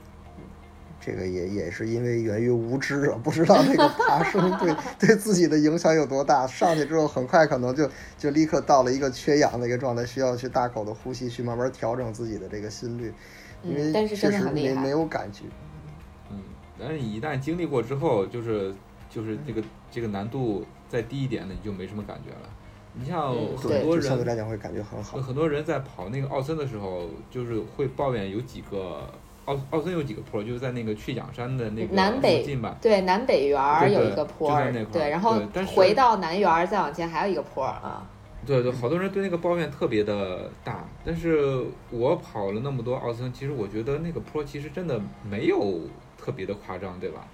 [1.06, 6.44] 这个也也是因为源于无知啊，不知道那个爬升对 对自己的影响有多大。
[6.48, 7.88] 上去之后，很快可能就
[8.18, 13.14] 就立刻到了一个缺氧的一个状态，需要去大口的呼吸，去慢慢调整自己的这个心率，
[13.62, 15.44] 因为嗯但是确实没没有感觉。
[16.32, 16.40] 嗯，
[16.76, 18.74] 但是你一旦经历过之后，就是
[19.08, 22.50] 就是这个这个难度再低一点的，你就没什么感觉了。
[22.98, 25.18] 你像嗯很多人相对，来讲会感觉很好。
[25.18, 29.08] 很多人在跑那个奥森的时候，就是会抱怨有几个
[29.46, 32.76] 奥奥森有几个坡，就是在那个去仰山的那个南北近吧。
[32.80, 35.40] 对，南北园有一个坡儿就在那，块儿对，然后
[35.74, 38.06] 回到南园儿再往前还有一个坡儿啊。
[38.44, 45.80] 对对，好多人对那个抱怨特别的大，但是我跑了那么多奥森，其实我觉得那个坡其实真的没有
[46.16, 47.26] 特别的夸张，对吧？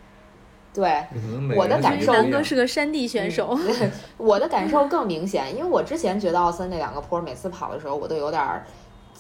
[0.75, 3.55] 对，可能每我的感受觉得不一样南哥是个山地选手，
[4.17, 8.65] 我的感受更明显，因为我之前觉得奥森那两个坡，每次跑的时候我都有点儿，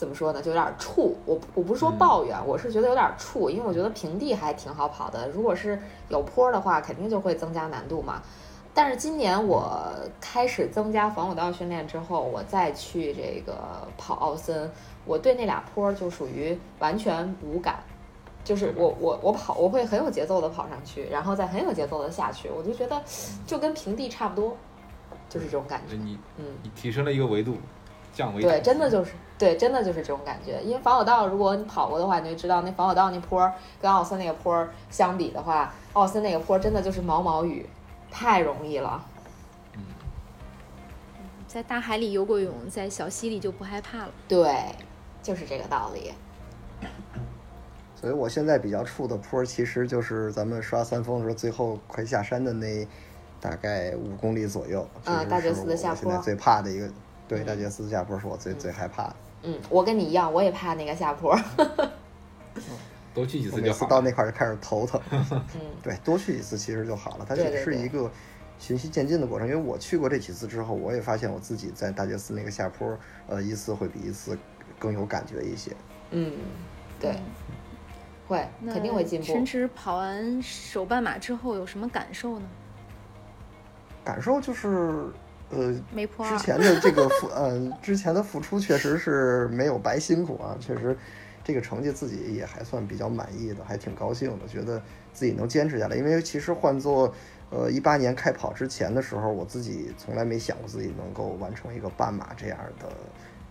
[0.02, 1.12] 怎么说呢，就有点儿怵。
[1.24, 8.20] 我我不是说嗯抱怨，我是觉得有点儿怵，因为我觉得平地还挺好跑的，如果是有坡的话，肯定就会增加难度嘛。
[8.74, 9.64] 但是今年我
[10.20, 13.56] 开始增加防火道训练之后，我再去这个
[13.96, 14.68] 跑奥森，
[15.04, 17.76] 我对那俩坡就属于完全无感。
[18.42, 23.00] 就是我我我跑我会很有节奏的跑上去，然后再很有节奏的下去，我就觉得
[23.46, 24.56] 就跟平地差不多，
[25.28, 25.94] 就是这种感觉。
[25.94, 27.54] 你嗯，你提升了一个维度，
[28.12, 30.62] 降维对，真的就是对，真的就是这种感觉。
[30.62, 37.68] 因为防火道，如果你跑过的话，你就知道那防火道那坡儿跟奥森那个坡儿相比的话，奥森那个坡儿真的就是毛毛雨，
[38.08, 39.04] 太容易了。
[39.74, 39.82] 嗯
[41.48, 44.10] 在大海里游过泳，在小溪里就不害怕了。
[44.28, 44.56] 对，
[45.24, 46.12] 就是这个道理。
[47.96, 52.86] 所以我现在比较怵的坡，其实就是咱们刷三峰的时候，最后快下山的那
[53.40, 54.86] 大概五公里左右。
[55.04, 56.88] 嗯大觉寺的下坡我现在最怕的一个，
[57.26, 59.16] 对，嗯大觉寺下坡是我最最害怕的。
[59.42, 61.38] 嗯，我跟你一样，我也怕那个下坡。
[63.14, 63.72] 多去几次就好每。
[63.72, 65.00] 次到那块儿就开始头疼。
[65.10, 65.24] 嗯
[65.82, 67.26] 对，多去几次其实就好了。
[67.28, 68.10] 它对对对只是一个
[68.58, 69.46] 循序渐进的过程。
[69.46, 74.38] 因为我去过这几次之后，我也发现我自己在大觉寺那个下坡，呃，一次会比一次
[74.78, 75.72] 更有感觉一些。
[76.10, 76.32] 嗯，
[76.98, 77.16] 对，
[78.26, 79.44] 会那肯定会进步陈。
[79.44, 82.46] 池跑完手半马之后有什么感受呢？
[84.04, 85.10] 感受就是，
[85.52, 90.96] 呃，没破二，之前的这个付，嗯，之前的付出确实是没有白辛苦啊，确实
[91.44, 95.96] 这个成绩自己也还算比较满意的，还挺高兴的，觉得自己能坚持下来。
[95.96, 97.12] 因为其实换做
[97.50, 102.88] 呃一八年开跑之前的时候，我自己从来没想过自己能够完成一个半马这样的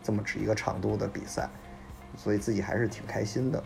[0.02, 1.48] 这么一个长度的比赛，
[2.18, 3.64] 所以自己还是挺开心的。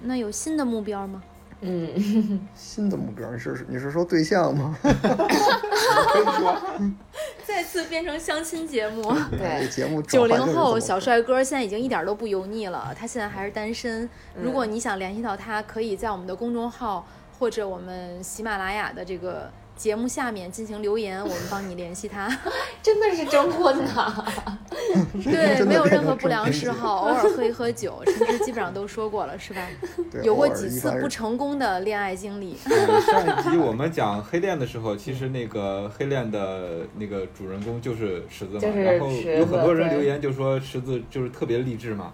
[0.00, 1.22] 那有新的目标吗？
[1.66, 4.76] 嗯，新的目标，你是你是说对象吗？
[4.82, 4.88] 可
[6.20, 6.60] 以说，
[7.42, 9.02] 再次变成相亲节目。
[9.30, 14.08] 这对，节目九零后小帅哥现在已经一点都不油腻了，他现在还是单身。
[14.38, 17.06] 如果嗯你想联系到他，可以在我们的公众号
[17.38, 22.28] 或者我们喜马拉雅的这个节目下面进行留言，我们帮你联系他。
[22.82, 24.24] 真的是征婚呐！
[25.24, 29.60] 对，没有任何不良嗜好， 偶尔喝一喝酒，陈志基本上都说过了，是吧？
[30.22, 32.56] 有过几次不成功的恋爱经历。
[32.64, 42.12] 呃上一集我们讲黑恋的时候，其实那个黑恋的那个主人公就是池子嘛，就是然后有很多人留言就说池子就是特别励志嘛，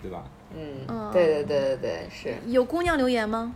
[0.00, 0.24] 对吧？
[0.54, 2.34] 嗯嗯，对对对对对，是。
[2.46, 3.54] 有姑娘留言吗？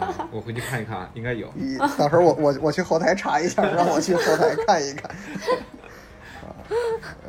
[0.00, 1.48] 啊，我回去看一看， 应该有。
[1.56, 5.10] 一到时候我我我去后台查一下，让我去后台看一看。
[6.42, 6.48] 啊，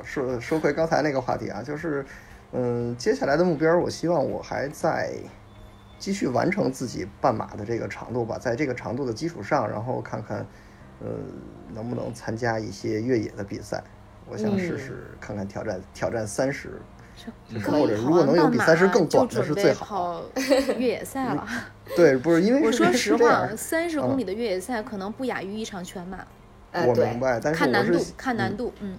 [0.04, 2.06] 说说回刚才那个话题啊，就是，
[2.52, 5.14] 嗯，接下来的目标，我希望我还在
[5.98, 10.46] 继续完成自己半马的这个长度吧，在这个长度的基础上，然后看看，
[11.02, 11.08] 呃，
[11.74, 13.84] 能不能参加一些越野的比赛。
[14.32, 16.82] 我想试嗯试看看挑战挑战三十，
[17.66, 20.24] 或者如果能有比赛是更短就准备的是最好。
[20.36, 21.48] 跑越野赛了。
[21.96, 26.20] 对，不是因为是我说实话，三十嗯公里的越野赛可能不亚于一场全马，
[26.72, 28.98] 呃，我明，白，但是我是看难度，看难嗯度，嗯。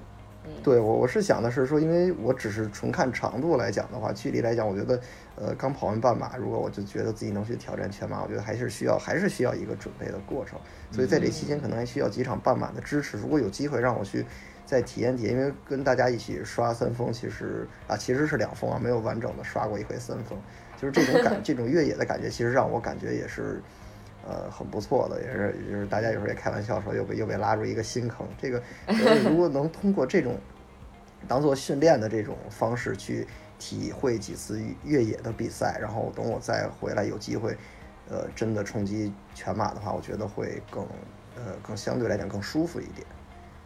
[0.65, 4.99] 对我我是想的是说，因为我只是纯看长度来讲的话，距离来讲，我觉得，
[5.37, 10.59] 呃，刚跑完半马，如果我就觉得自己能去挑战全马，我觉得还是需要还是需要一个准备的过程。
[10.91, 13.19] 所以在这期间可能还需要几场半马的支持。
[13.19, 14.25] 如果有机会让我去
[14.71, 20.39] 再体验体验，因为跟大家一起刷三峰，其实啊其实是两峰啊，没有完整的刷过一回三峰，
[20.81, 23.61] 就是这种感 这种越野的感觉，其实让我感觉也是。
[24.23, 28.29] 呃，很不错的，也是，也就是大家有时候也开玩笑说又被又被拉入一个新坑。
[28.39, 30.37] 这个，呃如果能通过这种
[31.27, 33.27] 当做训练的这种方式去
[33.59, 37.57] 体会几次越野的比赛，然后等我再回来有机会，
[38.11, 40.85] 呃，真的冲击全马的话，我觉得会更
[41.37, 43.07] 呃更相对来讲更舒服一点。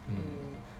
[0.07, 0.15] 嗯，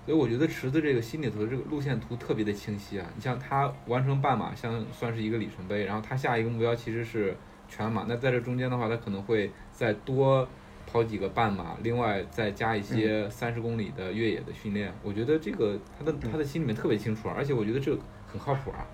[0.06, 3.06] 所以我觉得池子这个心里头的这个路线图特别的清晰啊。
[3.16, 7.36] 你像他完成半马，像算是一个里程碑，然后他下一个目标其实是
[7.68, 8.06] 全马。
[8.08, 10.48] 那在这中间的话，他可能会再多
[10.86, 14.94] 跑几个半马，另外再加一些三十公里的越野的训练。
[15.02, 18.00] 我觉得这个他的他的心里面特别清楚，而且我觉得这个
[18.32, 18.86] 很靠谱啊，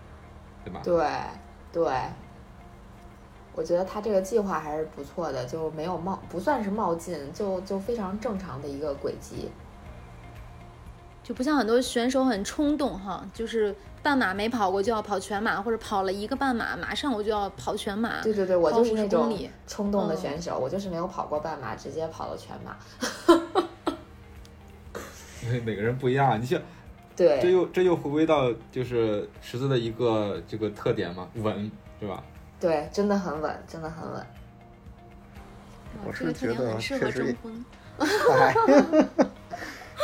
[0.64, 0.80] 对吧？
[0.82, 1.06] 对
[1.74, 1.94] 对，
[3.54, 9.50] 我觉得他这个计划还是不错的，就没有冒，不算是冒进，就就非常正常的一个轨迹。
[11.24, 18.22] 就不像很多选手很冲动哈，就是半马没跑过就要跑全马，或者跑了一个半马，马上我就要跑全马。
[18.22, 22.76] 对对对，我就是那种冲动的嗯选手，我就是没有跑过半马，直接跑了全马。
[25.44, 26.62] 因为每个人不一样，你像
[27.16, 32.24] 对这又这又回归到就是池子的一个这个特点嘛，稳，对吧？
[32.60, 34.26] 对，真的很稳，真的很稳。
[36.06, 37.66] 我这个特点是觉得很适合确实也征婚。
[38.00, 38.54] 嗨，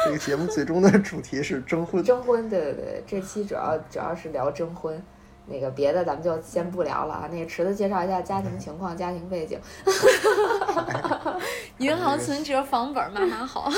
[0.06, 2.04] 这个节目最终的主题是征婚。
[2.04, 5.02] 征婚，对对对，这期主要主要是聊征婚。
[5.50, 7.30] 那个别的咱们就先不聊了啊。
[7.32, 9.58] 那个池子介绍一下家庭情况、家庭背景。
[11.80, 13.72] 银行存折、房本，妈妈好。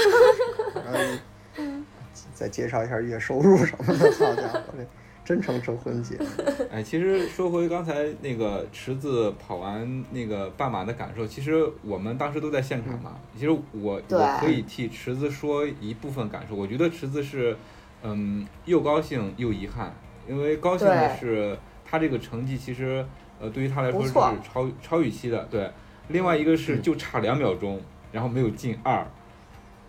[1.58, 1.86] 嗯，
[2.34, 4.86] 再介绍一下月收入什么的，好家伙，这
[5.30, 6.26] 真成征婚节目。
[6.74, 13.15] 哎，其实说回刚才那个池子跑完那个半马的感受，其实我们当时都在现场嘛。
[13.36, 13.62] 其实我
[14.10, 17.56] 我可以替池子说一部分感受，我觉得池子是，
[18.02, 19.94] 嗯，又高兴又遗憾，
[20.28, 23.06] 因为高兴的是他这个成绩其实
[23.39, 25.70] 呃对于他来说是超超预期的，对。
[26.08, 27.80] 另外一个是嗯就差两秒钟，
[28.12, 29.06] 然后没有进二，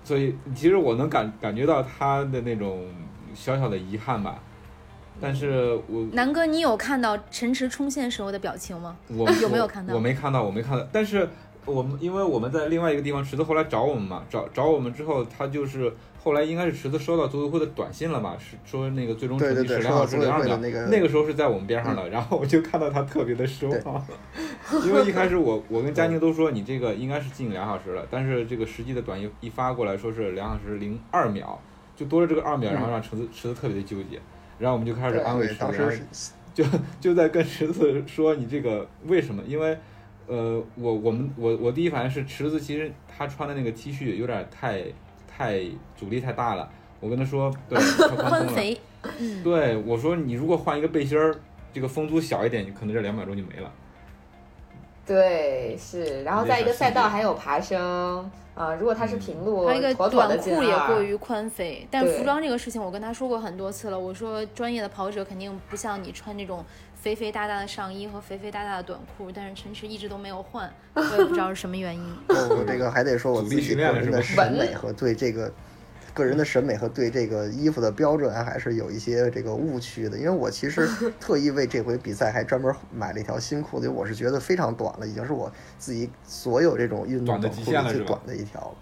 [0.04, 2.86] 所以其实我能感感觉到他的那种
[3.32, 4.38] 小小的遗憾吧。
[5.20, 8.96] 但是我南哥，你有看到陈池冲线时候的表情吗？
[9.08, 10.86] 我 有没有看到我没看到，我没看到。
[10.90, 11.28] 但是
[11.66, 20.56] 我们因为我们在另外一个地方，池子后来找我们嘛，找找我们之后，他就是后来应该是池子收到组委会的短信了嘛，是说那个最终成绩是两小时零二秒。
[20.90, 24.02] 那个时候是在我们边上的，然后我就看到他特别的失望，
[24.86, 31.60] 因为一开始我 我跟佳宁都说你这个应该是近两小时了，但是这个实际的短信一发过来说是两小时零二秒，
[31.94, 34.18] 就多了这个二秒，然后让池子池子特别的纠结，
[34.60, 36.00] 然后我们就开始安慰池子，当时
[36.54, 36.64] 就
[37.00, 39.42] 就在跟池子说你这个为什么？
[39.46, 39.76] 因为
[40.26, 44.84] 呃，我我们我我第一反应是池子其实他穿的那个 T 恤有点太
[45.26, 45.62] 太
[45.96, 46.70] 阻力太大了，
[47.00, 48.78] 我跟他说对太宽松了，肥，
[49.18, 51.34] 嗯，对我说你如果换一个背心儿，
[51.72, 53.72] 这个风阻小一点，你可能这两秒钟就没了。
[55.10, 63.98] 对，是，然后在一个赛道还有爬升，啊、如果它是平路，还有一个妥妥的短裤也过于宽肥，但对服装这个事情我跟他说过很多次了。
[63.98, 72.16] 我说专业的跑者肯定不像你穿这种肥肥大大的上衣和肥肥大大的短裤，但是陈驰一直都没有换，我也不知道是什么原因。
[72.28, 75.52] 我 我这个还得说我自己个人的审美和对这个
[76.20, 80.86] 个人的审美和对这个衣服的标准还是有一些这个误区的，因为我其实
[81.18, 88.76] 特意为这回比赛还专门买了一条新裤子，因为我是觉得非常短了，已经是我自己所有这种运动短的短裤里最极限了是吧短的一条了。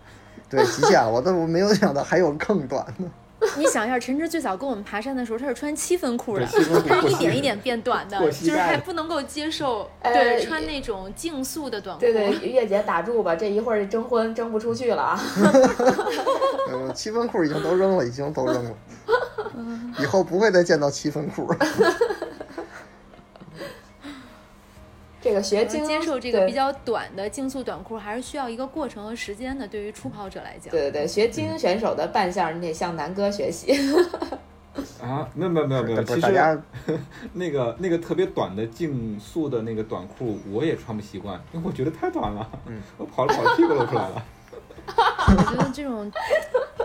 [0.50, 3.04] 对极限了，我都没有想到还有更短的。
[3.56, 6.46] 你想一下，陈芝最早跟我们爬山的时候，他是穿七分裤的，
[6.86, 12.00] 他是一点一点变短的，就是还不能够接受，呃对，穿那种竞速的短裤。
[12.00, 15.20] 对对，月姐打住吧，这一会儿征婚征不出去了啊！
[16.72, 18.70] 嗯，七分裤已经都扔了，已经都扔了，
[20.00, 21.48] 以后不会再见到七分裤。
[25.20, 29.66] 这个学精接受这个比较短的竞速短裤，还是需要一个过程和时间的。
[29.66, 33.74] 对于初跑者来讲，对对对，学精英选手的扮相，你得向南哥学习。
[35.02, 36.62] 啊，没有没有没有没有，其实
[37.34, 44.24] 那个那个特别短的竞速的那个短裤，我也穿不习惯，因为我觉得太短了，嗯我跑着跑着屁股露出来了。
[44.96, 46.10] 我觉得这种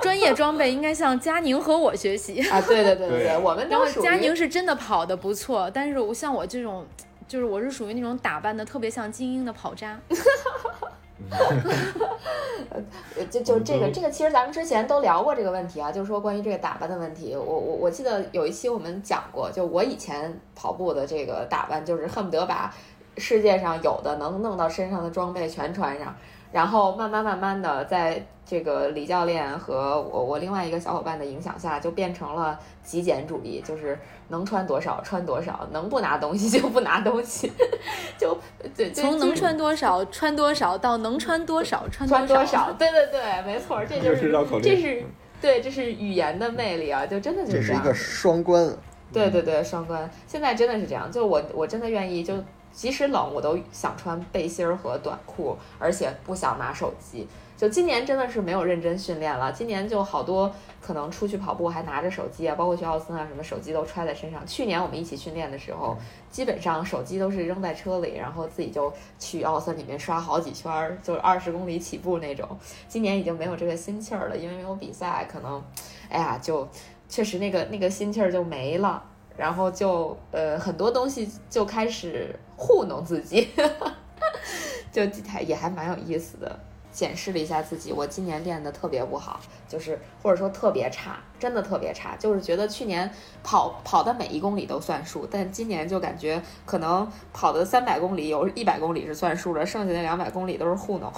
[0.01, 2.41] 专业装备应该向佳宁和我学习。
[2.49, 6.85] 啊，对对对对对对，我们然后都属于佳宁是真的跑的不错，但是我像我这种，
[7.27, 9.99] 就是我是属于那种打扮的特别像精英的跑渣。
[13.15, 17.35] 呃 就就这个这个，其实咱们之前都聊过这个问题啊，就是说关于这个打扮的问题。
[17.35, 22.73] 我我我记得有一期我们讲过，就我以前跑步的这个打扮，就是恨不得把
[23.17, 26.15] 世界上有的能弄到身上的装备全穿上，
[26.53, 33.97] 然后慢慢慢慢的，在这个李教练和我我另外一个小伙伴的影响下，就变成了极简主义，就是
[34.27, 37.51] 能穿多少穿多少，能不拿东西就不拿东西，
[38.19, 38.37] 就
[38.75, 42.71] 就就就从能穿多少穿多少到能穿多少穿穿多少少？
[42.73, 45.03] 对对对，没错，这就是绕口令这是
[45.41, 47.93] 对，这是语言的魅力啊，就真的就这是一个。
[47.93, 48.71] 双关，
[49.11, 50.09] 对对对，双关。
[50.27, 52.35] 现在真的是这样，就我我真的愿意，就
[52.73, 57.27] 即使冷，我都想穿背心儿和短裤，而且不想拿手机。
[57.55, 64.45] 就今年真的是没有认真训练了，今年就好多可能出去跑步还拿着手机啊，包括去奥森啊，什么手机都揣在身上。
[64.45, 65.95] 去年我们一起训练的时候，
[66.29, 72.49] 基本上手机都是扔在车里，然后自己就去奥森里面刷好几圈儿，就是二十公里起步那种。
[72.89, 75.63] 今年已经没有这个心气儿了，因为没有比赛，可能，
[76.09, 76.67] 哎呀，就
[77.07, 79.01] 确实那个那个心气儿就没了，
[79.37, 83.49] 然后就呃很多东西就开始糊弄自己，
[84.91, 86.59] 就还也还蛮有意思的。
[86.91, 92.15] 检视了一下自己，我今年练的特别不好，就是或者说特别差，真的特别差。
[92.17, 93.11] 就是觉得去年
[93.41, 101.11] 跑跑的每一公里都算数，但今年就感觉可能跑的三百公里有一百公里是算数的，剩下的两百公里都是糊弄，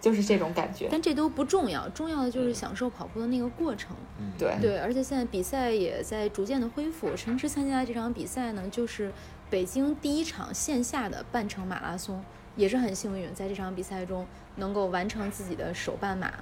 [0.00, 0.88] 就是这种感觉。
[0.90, 3.96] 但这都不重要，重要的就是享受跑步的那个过程。
[4.18, 7.14] 嗯，对，对，而且现在比赛也在逐渐的恢复。
[7.16, 9.12] 陈驰参加这场比赛呢，就是
[9.50, 12.22] 北京第一场线下的半程马拉松，
[12.56, 14.26] 也是很幸运，在这场比赛中
[14.56, 16.32] 能够完成自己的首半马。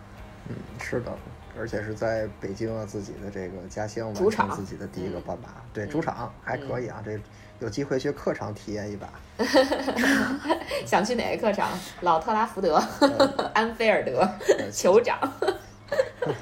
[0.48, 1.12] 嗯，是的，
[1.58, 7.18] 而且是在北京啊自己的这个家乡主完成场自己的第一个嗯半马，对，主场还可以啊，这
[7.60, 9.08] 有机会去客场体验一把。
[10.86, 11.70] 想去哪个客场？
[12.00, 12.76] 老特拉福德、
[13.54, 14.20] 安菲尔德
[14.58, 15.18] 呃酋长。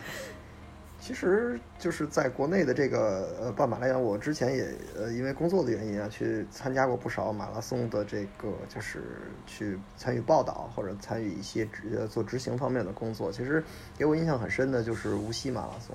[1.00, 9.02] 其实就是在国内的这个呃半马来讲，我之前也呃因为工作的原因啊，去参加过不少马拉松的这个就是
[9.46, 13.30] 去参与报道或者参与一些执呃做执行方面的工作。
[13.30, 13.62] 其实
[13.98, 15.94] 给我印象很深的就是无锡马拉松，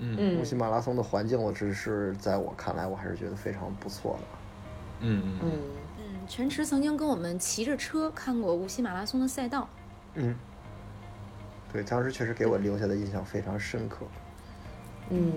[0.00, 4.38] 嗯嗯无锡马拉松的环境，我只是在我看来我还是觉得非常不错的。
[5.02, 5.50] 嗯嗯嗯，
[5.98, 9.68] 嗯，陈驰曾经跟我们骑着车看过无锡马拉松的赛道。
[10.14, 10.34] 嗯，
[11.72, 14.04] 对，当时确实给我留下的印象非常深刻。
[15.10, 15.32] 嗯，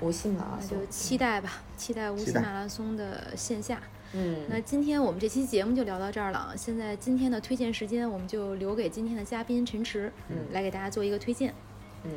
[0.00, 0.86] 无锡马拉松那就。
[0.90, 3.80] 期待吧，期待无锡马拉松的线下。
[4.12, 6.54] 嗯，那今天我们这期节目就聊到这儿了。
[6.56, 11.52] 现在今天的推荐时间，我们就留给今天的嘉宾陈驰，嗯来给大家做一个推荐。
[12.04, 12.10] 嗯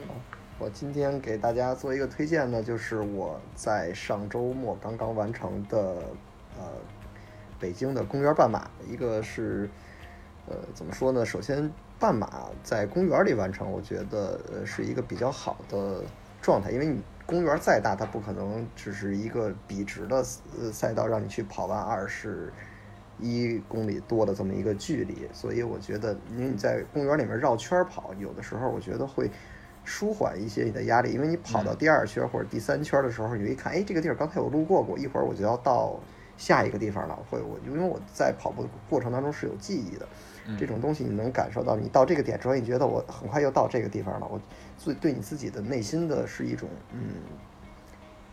[0.60, 5.78] 我今天给大家做一个推荐呢，就是我在上周末刚刚完成的，
[6.58, 6.64] 呃，
[7.60, 8.68] 北京的公园半马。
[8.89, 9.70] 一个是，
[10.47, 11.24] 呃，怎么说呢？
[11.24, 16.01] 首先，半马在公园里完成，我觉得呃是一个比较好的
[16.41, 22.51] 状态，因为你公园再大，它不可能只是一个笔直的赛道让你去跑完二十
[23.20, 29.30] 一公里多的这么一个距离，所以我觉得，因为你在公园里面绕圈跑，有的时候我觉得会
[29.88, 35.97] 舒缓一些你的压力，因为你跑到第二圈或者第三圈的时候，你就一看，哎，这个地儿刚才我路过过，一会儿我就要到
[36.38, 40.05] 下一个地方了，会我因为我在跑步过程当中是有记忆的，
[40.59, 44.38] 这种东西你能感受到，你到这个点之后，你觉得我很快又到这个地方了，我
[44.77, 46.99] 最对你自己的内心的是一种嗯。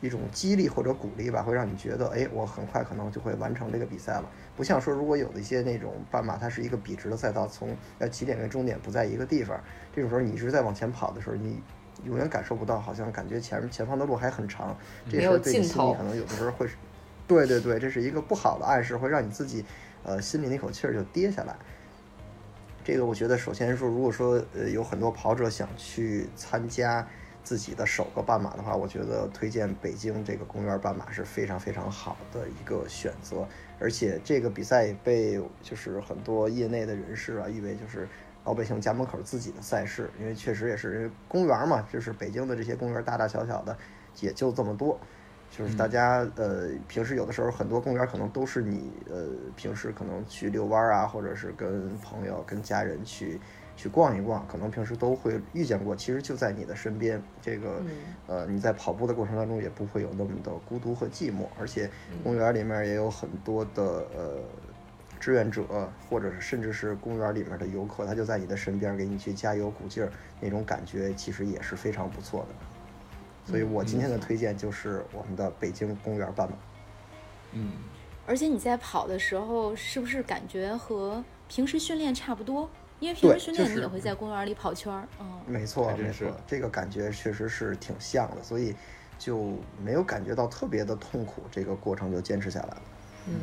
[0.00, 4.24] 一种激励或者鼓励吧，会让你觉得，哎，我很快可能就会完成这个比赛了。
[4.57, 9.59] 不像说，如果有的一些那种半马，它是一个笔直的赛道，从呃起点跟终点不在一个地方，
[9.94, 11.61] 这种时候你一直在往前跑的时候，你
[12.05, 14.76] 永远感受不到，好像感觉前前方的路还很长，
[15.11, 16.74] 这时候对你心里可能有的时候会是，
[17.26, 19.64] 对对对，这是一个不好的暗示，会让你自己
[20.05, 21.57] 呃心里那口气儿就跌下来。
[22.84, 27.05] 这个我觉得首先说，如果说呃有很多跑者想去参加
[27.45, 33.47] 自己的首个半马的话，我觉得推荐北京这个公园半马是非常非常好的一个选择。
[33.78, 38.09] 而且这个比赛也被就是很多业内的人士啊誉为就是
[38.45, 43.76] 老百姓家门口自己的赛事，因为确实也是公园嘛，就是北京的这些公园大大小小的
[44.20, 44.99] 也就这么多。
[45.51, 53.38] 就是大家呃，平时有的时候很多公园可能都是你呃，平时可能去遛弯啊，或者是跟朋友、跟家人去
[53.77, 55.95] 去逛一逛，可能平时都会遇见过。
[55.97, 57.83] 其实就在你的身边，这个
[58.27, 61.47] 呃，你在跑步的过程当中也不会有那么的孤独和寂寞。
[61.59, 61.91] 而且
[62.22, 63.83] 公园里面也有很多的
[64.14, 64.39] 呃
[65.18, 65.64] 志愿者，
[66.09, 73.51] 或者是甚至是公园里面的游客，他就在你的身边给你去加油鼓劲儿，那种感觉其实也是非常不错的。
[73.51, 76.57] 所以我今天的推荐就是我们的北京公园半马。
[77.53, 77.72] 嗯，
[78.27, 82.68] 而且你在跑的时候，是不是感觉和平时训练差不多？
[83.05, 85.07] 因为平时训练你也会在公园里跑圈儿。
[85.20, 88.74] 嗯，没错，没错，这个感觉确实是挺像的，所以
[89.18, 89.52] 就
[89.82, 92.82] 没有感觉到特别的痛苦，这个过程就坚持下来了。
[93.26, 93.34] 嗯，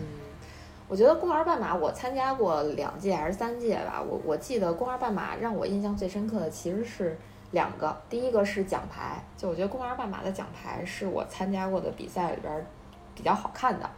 [0.87, 7.17] 我觉得公园半马我参加过两届还是三届吧，我我记得公园半马让我印象最深刻的其实是。
[7.53, 12.65] 两个，第一个是奖牌，就我觉得公园半马的奖牌是我参加过的比赛里边
[13.13, 13.89] 比较好看的，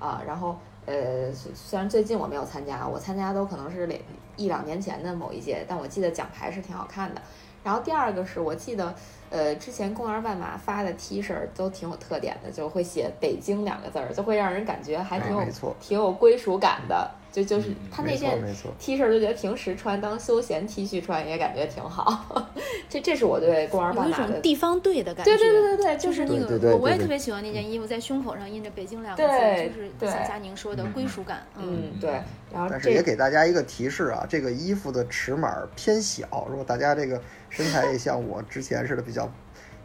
[0.00, 4.00] 啊，然后呃，虽然最近我没有参加，我参加都可能是两
[4.36, 7.22] 一两年前的某一届，但我记得奖牌是挺好看的。
[7.62, 8.94] 然后第二个是我记得，
[9.34, 15.44] 呃，之前公园半马发的 T 恤都挺有特点的，就会写“北京”两个字儿，就会让人感觉还挺有
[15.80, 17.10] 挺有归属感的。
[17.32, 18.40] 就就是他那件
[18.78, 22.48] T 恤，就觉得平时穿当休闲 T 恤穿也感觉挺好。
[22.88, 25.36] 这这是我对公园半马的地方队的感觉。
[25.36, 31.44] 对对对对对，就是那个我我也特别喜欢那件衣服，在胸口上印着“北京”两个字，就是像佳宁说的归属感。
[31.56, 32.22] 嗯，对。
[32.52, 37.20] 然后但是也给大家一个提示啊，这个衣服的尺码偏小，如果大家这个
[37.50, 39.23] 身材也像我之前似的比较，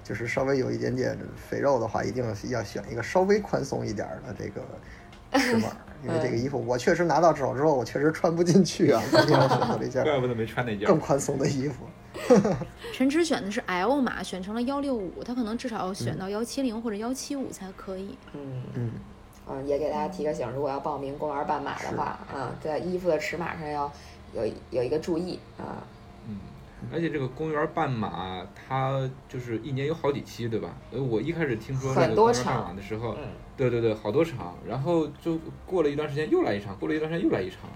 [0.10, 4.62] 就是稍微有一点点肥肉的话，一定要选一个稍微宽松一点的这个。
[5.39, 5.68] 尺码，
[6.03, 8.99] 因为这个衣服我确实拿到手之后，我确实穿不进去啊。
[9.12, 11.86] 我选择了一件， 怪不得没穿那件更宽松的衣服。
[12.91, 18.18] 陈池选的是 L 码，选成了幺六五，他可能至少要选到幺七零或者幺七五才可以。
[18.34, 18.91] 嗯嗯，
[19.47, 23.91] 嗯，也给大家提个醒，如果要报名公园半马的话，啊，在衣服的尺码上要
[24.34, 25.86] 有有一个注意啊。
[26.82, 30.75] 嗯，而且这个公园半马它就是一年有好几期，对吧？
[30.91, 33.15] 呃，我一开始听说这个公园半马的时候。
[33.57, 37.69] 对对对，好多场，然后就过了一段时间又来一场，过了一段时间又来一场。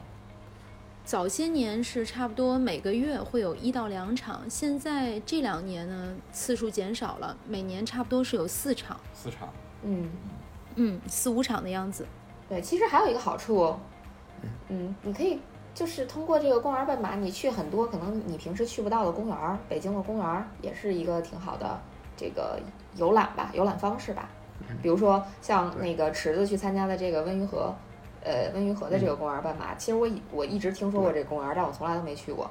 [1.03, 8.97] 早些年是差不多每个月会有一到两场，现在这两年呢次数减少了，每年差不多是有四场。
[9.13, 9.49] 四场。
[9.83, 10.09] 嗯
[10.75, 12.07] 嗯，四五场的样子。
[12.47, 13.75] 对，其实还有一个好处，
[14.69, 15.37] 嗯，你可以
[15.73, 21.79] 就是通过这个公园半马，你去很多可能你平时去不到的公园，北京的公园也是一个挺好的
[22.15, 22.59] 这个
[22.95, 24.29] 游览吧，游览方式吧。
[24.81, 27.73] 比如说像那个池子去参加的这个温榆河，
[28.23, 32.49] 呃，温榆河的这个公园半马，其实我我一直听说过这个公园，但我从来都没去过。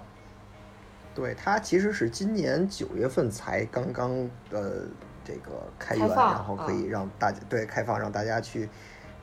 [1.15, 4.11] 对，它其实是今年九月份才刚刚
[4.51, 4.83] 呃
[5.25, 8.69] 这个开园，然后可以让大家对开放让大家去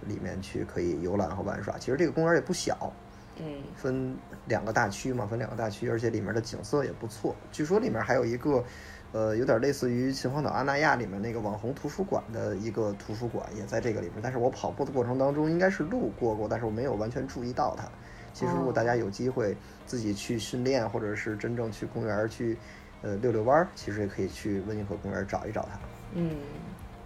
[0.07, 1.77] 里面去可以游览和玩耍。
[1.77, 2.91] 其实这个公园也不小，
[3.39, 4.15] 嗯，分
[4.47, 7.35] 两个大区嘛，分两个大区，而且里面的景色也不错。
[7.51, 8.63] 据说里面还有一个。
[9.11, 14.17] 呃，有点类似于秦皇岛阿那亚里面那个网红图书馆的一个图书馆，也在这个里面。
[14.21, 17.85] 但是我跑步的过程当中应该是路过过，但是我没有完全注意到它。
[18.33, 22.55] 其实如果大家有机会自己去训练，或者是真正去公园去，
[23.01, 25.79] 呃，遛遛弯儿，其实也可以去温尼河公园找一找它。
[26.13, 26.35] 嗯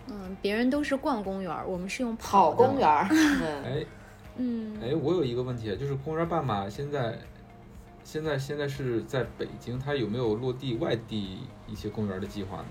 [0.07, 2.89] 嗯，别人都是逛公园，我们是用跑公园。
[2.89, 3.85] 哎，
[4.37, 7.17] 嗯，哎，我有一个问题，就是公园半马现在。
[8.05, 12.65] 现在现在是在北京，它有没有落地外地一些公园的计划呢？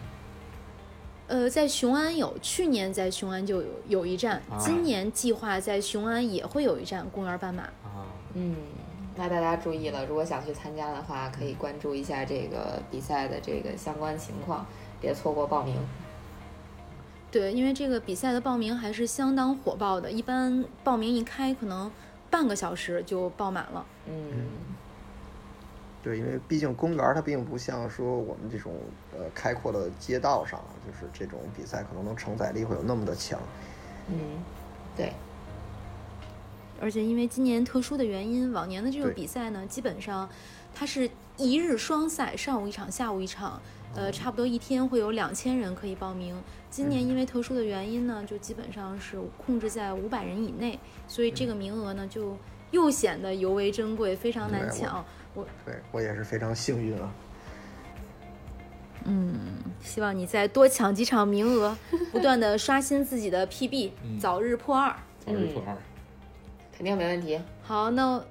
[1.27, 7.63] 呃，在雄安有，去年在雄安就有有一站，今年计划在雄安也会有一站公园半马。
[7.63, 8.05] 啊，
[8.35, 8.55] 嗯，
[9.17, 14.67] 那大家注意了，如果想去参加的话，可以关注一下这个比赛的这个相关情况，
[15.01, 15.75] 别错过报名。
[17.33, 21.91] 对，因为这个比赛的报名还是相当火爆的，一般报名一开，可能
[22.31, 23.85] 半个小时就报满了。
[24.07, 24.47] 嗯。
[26.03, 28.75] 对，因为毕竟公园它并不像说我们这种
[29.13, 33.41] 呃开阔的街道上，就是这种比赛可能能承载力会有那么的强。
[34.09, 34.17] 嗯，
[34.97, 35.13] 对。
[36.81, 40.29] 而且因为今年特殊的原因，往年的这个比赛呢，基本上
[40.75, 43.63] 它是一日双赛，上午一场，下午一场，
[43.95, 46.35] 呃，差不多一天会有两千人可以报名。
[46.71, 52.37] 今年因为特殊的原因呢，就基本上是控制在五百人以内，所以这个名额呢就
[52.71, 55.05] 又显得尤为珍贵，非常难抢。
[55.35, 57.13] 我对我也是非常幸运啊。
[59.05, 59.35] 嗯，
[59.83, 61.77] 希望你再多抢几场名额，
[62.11, 64.95] 不断的刷新自己的 PB，、嗯早日破二。
[65.25, 65.77] 早日破二。
[66.75, 67.39] 肯定没问题。
[67.63, 68.25] 好，那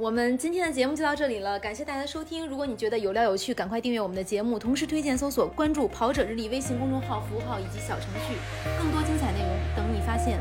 [0.00, 2.46] 我们今天的节目就到这里了，感谢大家的收听。
[2.46, 8.34] 如果你觉得有料有趣，赶快订阅我们的节目，同时推荐搜索关注“跑者日历”微信公众号、服务号以及小程序，
[8.78, 10.40] 更多精彩内容等你发现。